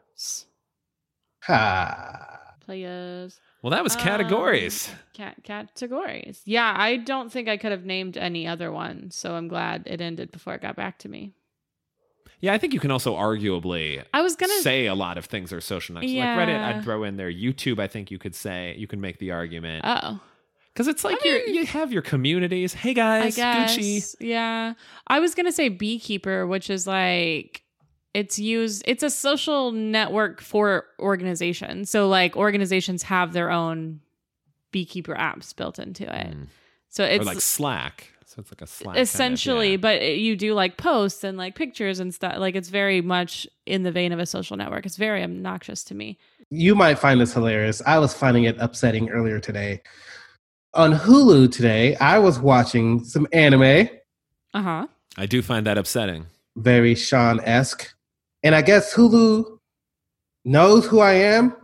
[1.44, 2.54] Ha.
[2.60, 3.40] Players.
[3.62, 4.88] Well, that was categories.
[4.90, 6.42] Um, cat categories.
[6.44, 10.00] Yeah, I don't think I could have named any other one, so I'm glad it
[10.00, 11.32] ended before it got back to me.
[12.40, 15.52] yeah, I think you can also arguably I was gonna say a lot of things
[15.52, 16.12] are social networks.
[16.12, 16.36] Yeah.
[16.36, 17.30] Like Reddit, I'd throw in there.
[17.30, 19.84] YouTube, I think you could say, you can make the argument.
[19.86, 20.20] Oh.
[20.72, 22.72] Because it's like you you have your communities.
[22.74, 23.76] Hey I guys, guess.
[23.76, 24.14] Gucci.
[24.20, 24.72] Yeah.
[25.06, 27.61] I was gonna say beekeeper, which is like
[28.14, 31.90] it's used it's a social network for organizations.
[31.90, 34.00] So like organizations have their own
[34.70, 36.34] beekeeper apps built into it.
[36.36, 36.46] Mm.
[36.88, 38.08] So Or it's like Slack.
[38.26, 38.86] So it's like a Slack.
[38.94, 39.76] kind of, essentially yeah.
[39.76, 43.46] but it- you do like posts and like pictures and stuff like it's very much
[43.66, 46.18] in the vein of a social network it's very obnoxious to me
[46.50, 47.80] You might find this hilarious.
[47.86, 49.80] I was finding it upsetting earlier today.
[50.74, 53.88] On Hulu today, I was watching some anime,
[54.54, 54.86] uh-huh
[55.18, 56.26] I do find that upsetting.
[56.56, 57.92] very Sean esque.
[58.42, 59.58] And I guess Hulu
[60.44, 61.54] knows who I am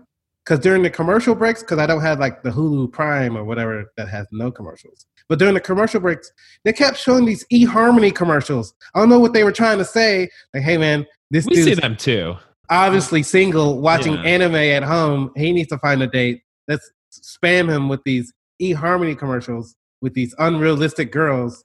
[0.44, 3.84] because during the commercial breaks, because I don't have like the Hulu Prime or whatever
[3.96, 5.06] that has no commercials.
[5.28, 6.32] But during the commercial breaks,
[6.64, 8.72] they kept showing these eHarmony commercials.
[8.94, 10.30] I don't know what they were trying to say.
[10.54, 12.36] Like, hey man, this We see them too.
[12.70, 14.22] obviously single, watching Yeah.
[14.22, 15.32] anime at home.
[15.36, 16.42] He needs to find a date.
[16.66, 18.32] Let's spam him with these
[18.62, 21.64] eHarmony commercials with these unrealistic girls.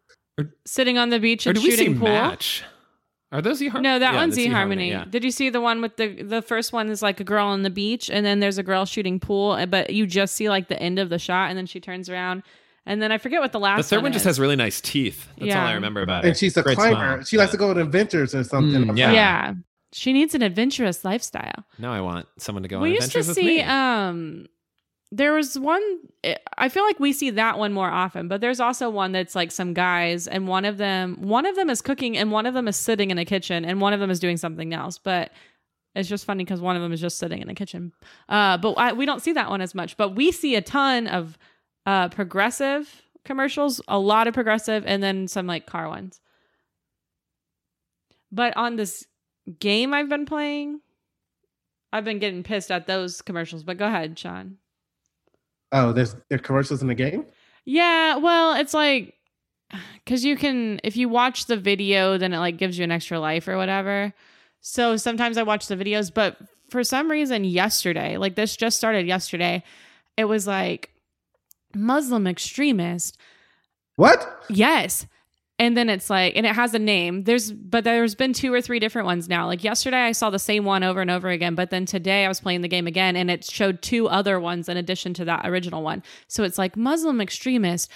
[0.65, 2.64] sitting on the beach Or and do we see shooting pool Match?
[3.34, 3.81] Are those eHarmony?
[3.81, 5.05] no that Yeah, one's that's eharmony Yeah.
[5.10, 7.64] did you see the one with the the first one is like a girl on
[7.64, 10.68] the beach and then there's a girl shooting pool eh, but you just see like
[10.69, 12.43] the end of the shot and then she turns around
[12.85, 14.27] and then i forget what the last The third one, one just is.
[14.27, 15.27] has really nice teeth.
[15.39, 16.27] That's all I remember about it.
[16.30, 16.95] And she's a Great climber.
[16.95, 17.23] smile.
[17.23, 18.85] She likes to go on adventures or something.
[18.85, 19.11] Mm, yeah.
[19.11, 19.53] yeah
[19.95, 23.19] she needs an adventurous lifestyle Now I want someone to go we on used to
[23.19, 23.61] adventures with see me.
[23.61, 24.47] um
[25.15, 25.81] there was one
[26.57, 29.52] i feel like we see that one more often but there's also one that's like
[29.52, 32.68] some guys and one of them one of them is cooking and one of them
[32.68, 35.31] is sitting in a kitchen and one of them is doing something else but
[35.95, 37.91] it's just funny because one of them is just sitting in a kitchen
[38.30, 41.07] uh but I, we don't see that one as much but we see a ton
[41.07, 41.38] of
[41.85, 46.19] uh progressive commercials a lot of progressive and then some like car ones
[48.31, 49.06] but on this
[49.60, 50.80] game i've been playing
[51.94, 54.57] I've been getting pissed at those commercials, but go ahead, Sean.
[55.74, 57.26] Oh, there's there are commercials in the game.
[57.66, 59.16] Yeah, well, it's like
[60.06, 63.20] cuz you can if you watch the video then it like gives you an extra
[63.20, 64.14] life or whatever.
[64.62, 66.38] So sometimes I watch the videos, but
[66.70, 69.64] for some reason yesterday, like this just started yesterday,
[70.16, 70.91] it was like
[71.76, 73.18] Muslim extremist
[73.95, 74.44] What?
[74.50, 75.06] Yes.
[75.59, 77.23] And then it's like, and it has a name.
[77.25, 79.45] There's, but there's been two or three different ones now.
[79.45, 81.53] Like yesterday, I saw the same one over and over again.
[81.53, 84.67] But then today, I was playing the game again, and it showed two other ones
[84.67, 86.01] in addition to that original one.
[86.27, 87.89] So it's like Muslim extremist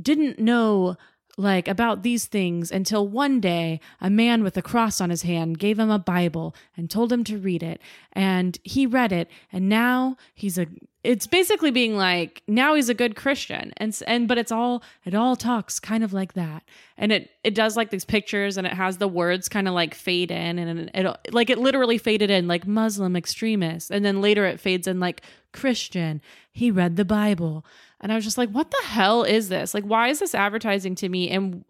[0.00, 0.96] didn't know
[1.36, 5.58] like about these things until one day a man with a cross on his hand
[5.58, 7.80] gave him a bible and told him to read it
[8.12, 10.66] and he read it and now he's a
[11.02, 13.72] it's basically being like now he's a good christian.
[13.78, 16.62] And and but it's all it all talks kind of like that.
[16.98, 19.94] And it it does like these pictures and it has the words kind of like
[19.94, 24.20] fade in and it, it like it literally faded in like muslim extremist and then
[24.20, 25.22] later it fades in like
[25.52, 26.20] christian.
[26.52, 27.64] He read the bible.
[28.00, 29.72] And i was just like what the hell is this?
[29.72, 31.30] Like why is this advertising to me?
[31.30, 31.64] And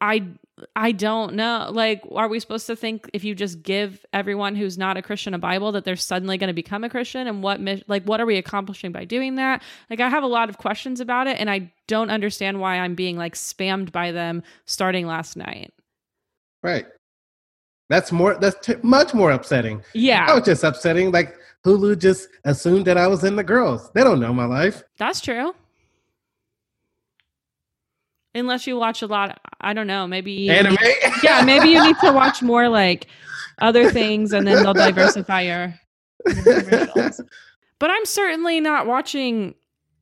[0.00, 0.24] i
[0.74, 1.68] I don't know.
[1.70, 5.34] Like, are we supposed to think if you just give everyone who's not a Christian
[5.34, 7.26] a Bible that they're suddenly going to become a Christian?
[7.26, 9.62] And what, like, what are we accomplishing by doing that?
[9.90, 12.94] Like, I have a lot of questions about it, and I don't understand why I'm
[12.94, 15.74] being like spammed by them starting last night.
[16.62, 16.86] Right.
[17.88, 18.36] That's more.
[18.40, 19.78] That's t- much more upsetting.
[19.78, 21.12] I Yeah, was just upsetting.
[21.12, 23.90] Like Hulu just assumed that I was in the girls.
[23.92, 24.82] They don't know my life.
[24.98, 25.54] that's true.
[28.36, 30.06] Unless you watch a lot, I don't know.
[30.06, 30.76] Maybe Anime.
[31.22, 33.06] yeah, maybe you need to watch more like
[33.58, 35.74] other things and then they'll diversify your.
[37.78, 39.54] But I'm certainly not watching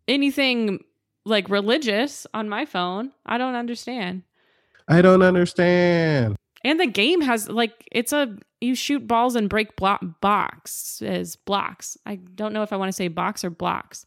[0.06, 0.80] anything
[1.24, 3.12] like religious on my phone.
[3.26, 4.22] I don't understand.
[4.88, 6.36] I don't understand.
[6.62, 11.96] And the game has like it's a you shoot balls and break blo- boxes blocks.
[12.06, 14.06] I don't know if I want to say box or blocks.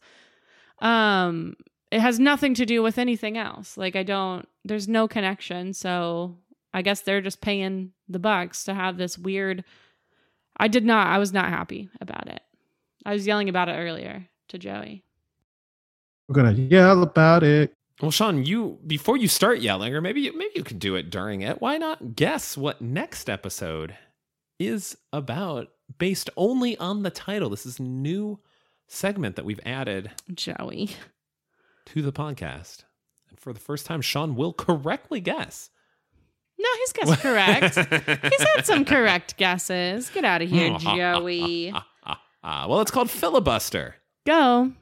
[0.80, 1.54] Um
[1.90, 3.76] it has nothing to do with anything else.
[3.76, 6.36] Like I don't there's no connection, so
[6.72, 9.64] I guess they're just paying the bucks to have this weird
[10.56, 12.42] I did not I was not happy about it.
[13.06, 15.04] I was yelling about it earlier to Joey.
[16.28, 17.72] We're gonna yell about it.
[18.00, 21.10] Well, Sean, you before you start yelling, or maybe you, maybe you could do it
[21.10, 21.60] during it.
[21.60, 23.96] Why not guess what next episode
[24.58, 27.50] is about, based only on the title?
[27.50, 28.38] This is new
[28.86, 30.90] segment that we've added Joey.
[31.92, 32.84] To the podcast,
[33.30, 35.70] and for the first time, Sean will correctly guess.
[36.58, 37.74] No, he's guessed correct.
[37.76, 40.10] he's had some correct guesses.
[40.10, 41.72] Get out of here, Joey.
[42.42, 43.96] Ah, well, it's called filibuster.
[44.26, 44.72] Go.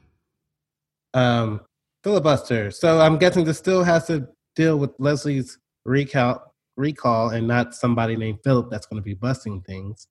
[1.13, 1.61] Um,
[2.03, 2.71] filibuster.
[2.71, 8.15] So I'm guessing this still has to deal with Leslie's recall, recall, and not somebody
[8.15, 10.07] named Philip that's going to be busting things.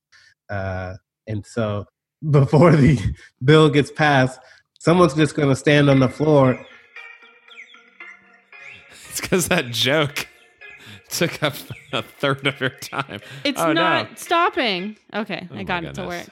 [0.48, 0.94] Uh,
[1.26, 1.86] and so
[2.30, 2.98] before the
[3.44, 4.40] bill gets passed,
[4.78, 6.64] someone's just going to stand on the floor.
[9.16, 10.28] It's because that joke
[11.08, 11.54] took up
[11.90, 13.20] a third of your time.
[13.44, 13.80] It's Oh, no.
[13.80, 14.98] not stopping.
[15.14, 16.26] Okay, Oh I got it to work.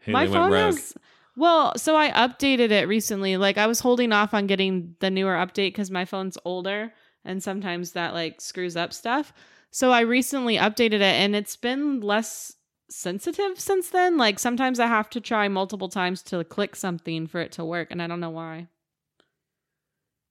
[0.00, 0.94] Haley my phone has
[1.36, 3.36] well, so I updated it recently.
[3.36, 6.92] Like I was holding off on getting the newer update because my phone's older
[7.24, 9.32] and sometimes that like screws up stuff.
[9.70, 12.56] So I recently updated it and it's been less
[12.90, 14.16] sensitive since then.
[14.18, 17.92] Like sometimes I have to try multiple times to click something for it to work
[17.92, 18.66] and I don't know why.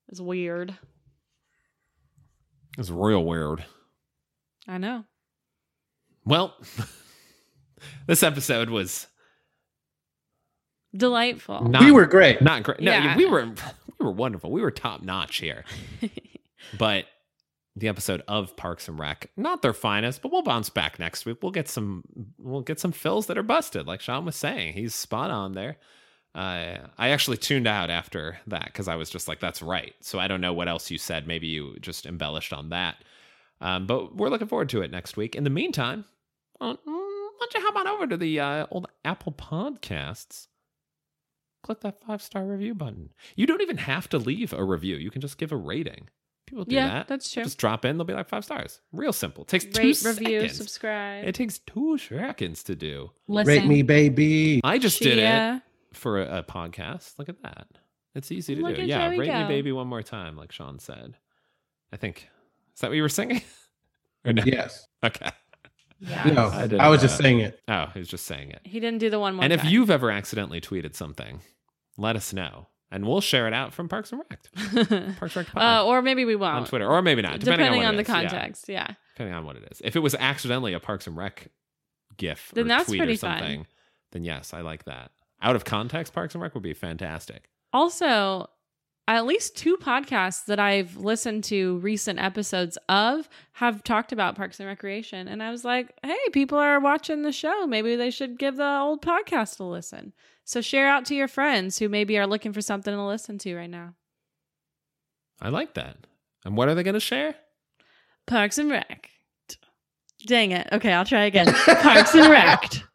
[0.09, 0.75] It's weird.
[2.79, 3.63] It's real weird.
[4.67, 5.03] I know.
[6.25, 6.55] Well,
[8.07, 9.05] this episode was
[10.95, 11.65] Delightful.
[11.69, 12.41] not, we were great.
[12.41, 12.79] not great.
[12.79, 13.15] No, Yeah.
[13.15, 13.45] we were
[13.99, 14.49] we were wonderful.
[14.51, 15.65] We were top notch here.
[16.77, 17.05] But
[17.77, 21.37] the episode of Parks and Rec, not their finest, but we'll bounce back next week.
[21.41, 22.03] We'll get some
[22.37, 24.73] we'll get some fills that are busted, like Sean was saying.
[24.73, 25.77] He's spot on there.
[26.35, 30.19] Uh, I actually tuned out after that because I was just like, "That's right." So
[30.19, 31.27] I don't know what else you said.
[31.27, 32.97] Maybe you just embellished on that.
[33.61, 35.35] Um, but we're looking forward to it next week.
[35.35, 36.05] In the meantime,
[36.59, 40.47] why don't you hop on over to the uh, old Apple Podcasts?
[41.63, 43.09] Click that five star review button.
[43.35, 44.95] You don't even have to leave a review.
[44.95, 46.07] You can just give a rating.
[46.47, 47.07] People do yeah, that.
[47.07, 47.43] that's true.
[47.43, 47.97] Just drop in.
[47.97, 48.79] They'll be like five stars.
[48.91, 49.45] Real simple.
[49.45, 50.57] takes two Rate, review, seconds.
[50.57, 51.27] subscribe.
[51.27, 53.11] It takes two seconds to do.
[53.27, 53.53] Listen.
[53.53, 54.61] Rate me, baby.
[54.63, 55.61] I just did it Chia.
[55.99, 57.19] For a, a podcast.
[57.19, 57.67] Look at that.
[58.15, 58.83] It's easy to Look do.
[58.83, 61.15] Yeah, Joey rate me baby one more time, like Sean said.
[61.93, 62.29] I think
[62.73, 63.41] is that what you were singing?
[64.25, 64.43] or no?
[64.45, 64.87] Yes.
[65.03, 65.29] Okay.
[66.01, 66.23] Yeah.
[66.25, 67.59] No, I I, didn't was just saying it.
[67.67, 68.61] Oh, he was just saying it.
[68.63, 71.41] He didn't do the one more and if you've ever accidentally tweeted something,
[71.97, 74.39] let us know, and we'll share it out from Parks and Rec,
[75.19, 76.55] Parks and Rec Pod uh, or maybe we won't.
[76.55, 78.09] on Twitter, or maybe not, depending, depending on, on, the it is.
[78.09, 78.69] Yeah, context.
[78.69, 78.87] Yeah.
[79.13, 79.81] depending on what it is.
[79.83, 81.47] If it was accidentally a Parks and Rec
[82.17, 83.39] gif Then or that's tweet or pretty fun.
[83.39, 83.67] something,
[84.11, 85.11] then yes, I like that.
[85.41, 87.49] Out of context, Parks and Rec would be fantastic.
[87.71, 88.49] Also,
[89.07, 94.59] at least two podcasts that I've listened to recent episodes of have talked about Parks
[94.59, 95.27] and Recreation.
[95.27, 97.65] And I was like, hey, people are watching the show.
[97.65, 100.13] Maybe they should give the old podcast a listen.
[100.43, 103.55] So share out to your friends who maybe are looking for something to listen to
[103.55, 103.95] right now.
[105.41, 105.97] I like that.
[106.45, 107.35] And what are they going to share?
[108.27, 109.09] Parks and Rec.
[110.27, 110.67] Dang it.
[110.71, 111.51] Okay, I'll try again.
[111.53, 112.73] Parks and Rec.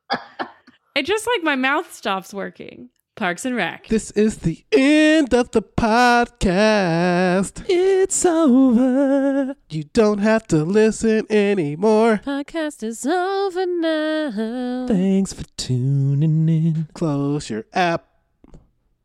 [0.94, 2.90] It just like my mouth stops working.
[3.16, 3.88] Parks and Rec.
[3.88, 7.64] This is the end of the podcast.
[7.68, 9.56] It's over.
[9.70, 12.20] You don't have to listen anymore.
[12.24, 14.86] Podcast is over now.
[14.86, 16.88] Thanks for tuning in.
[16.94, 18.06] Close your app.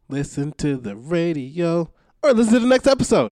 [0.07, 1.91] Listen to the radio
[2.21, 3.29] or listen to the next episode.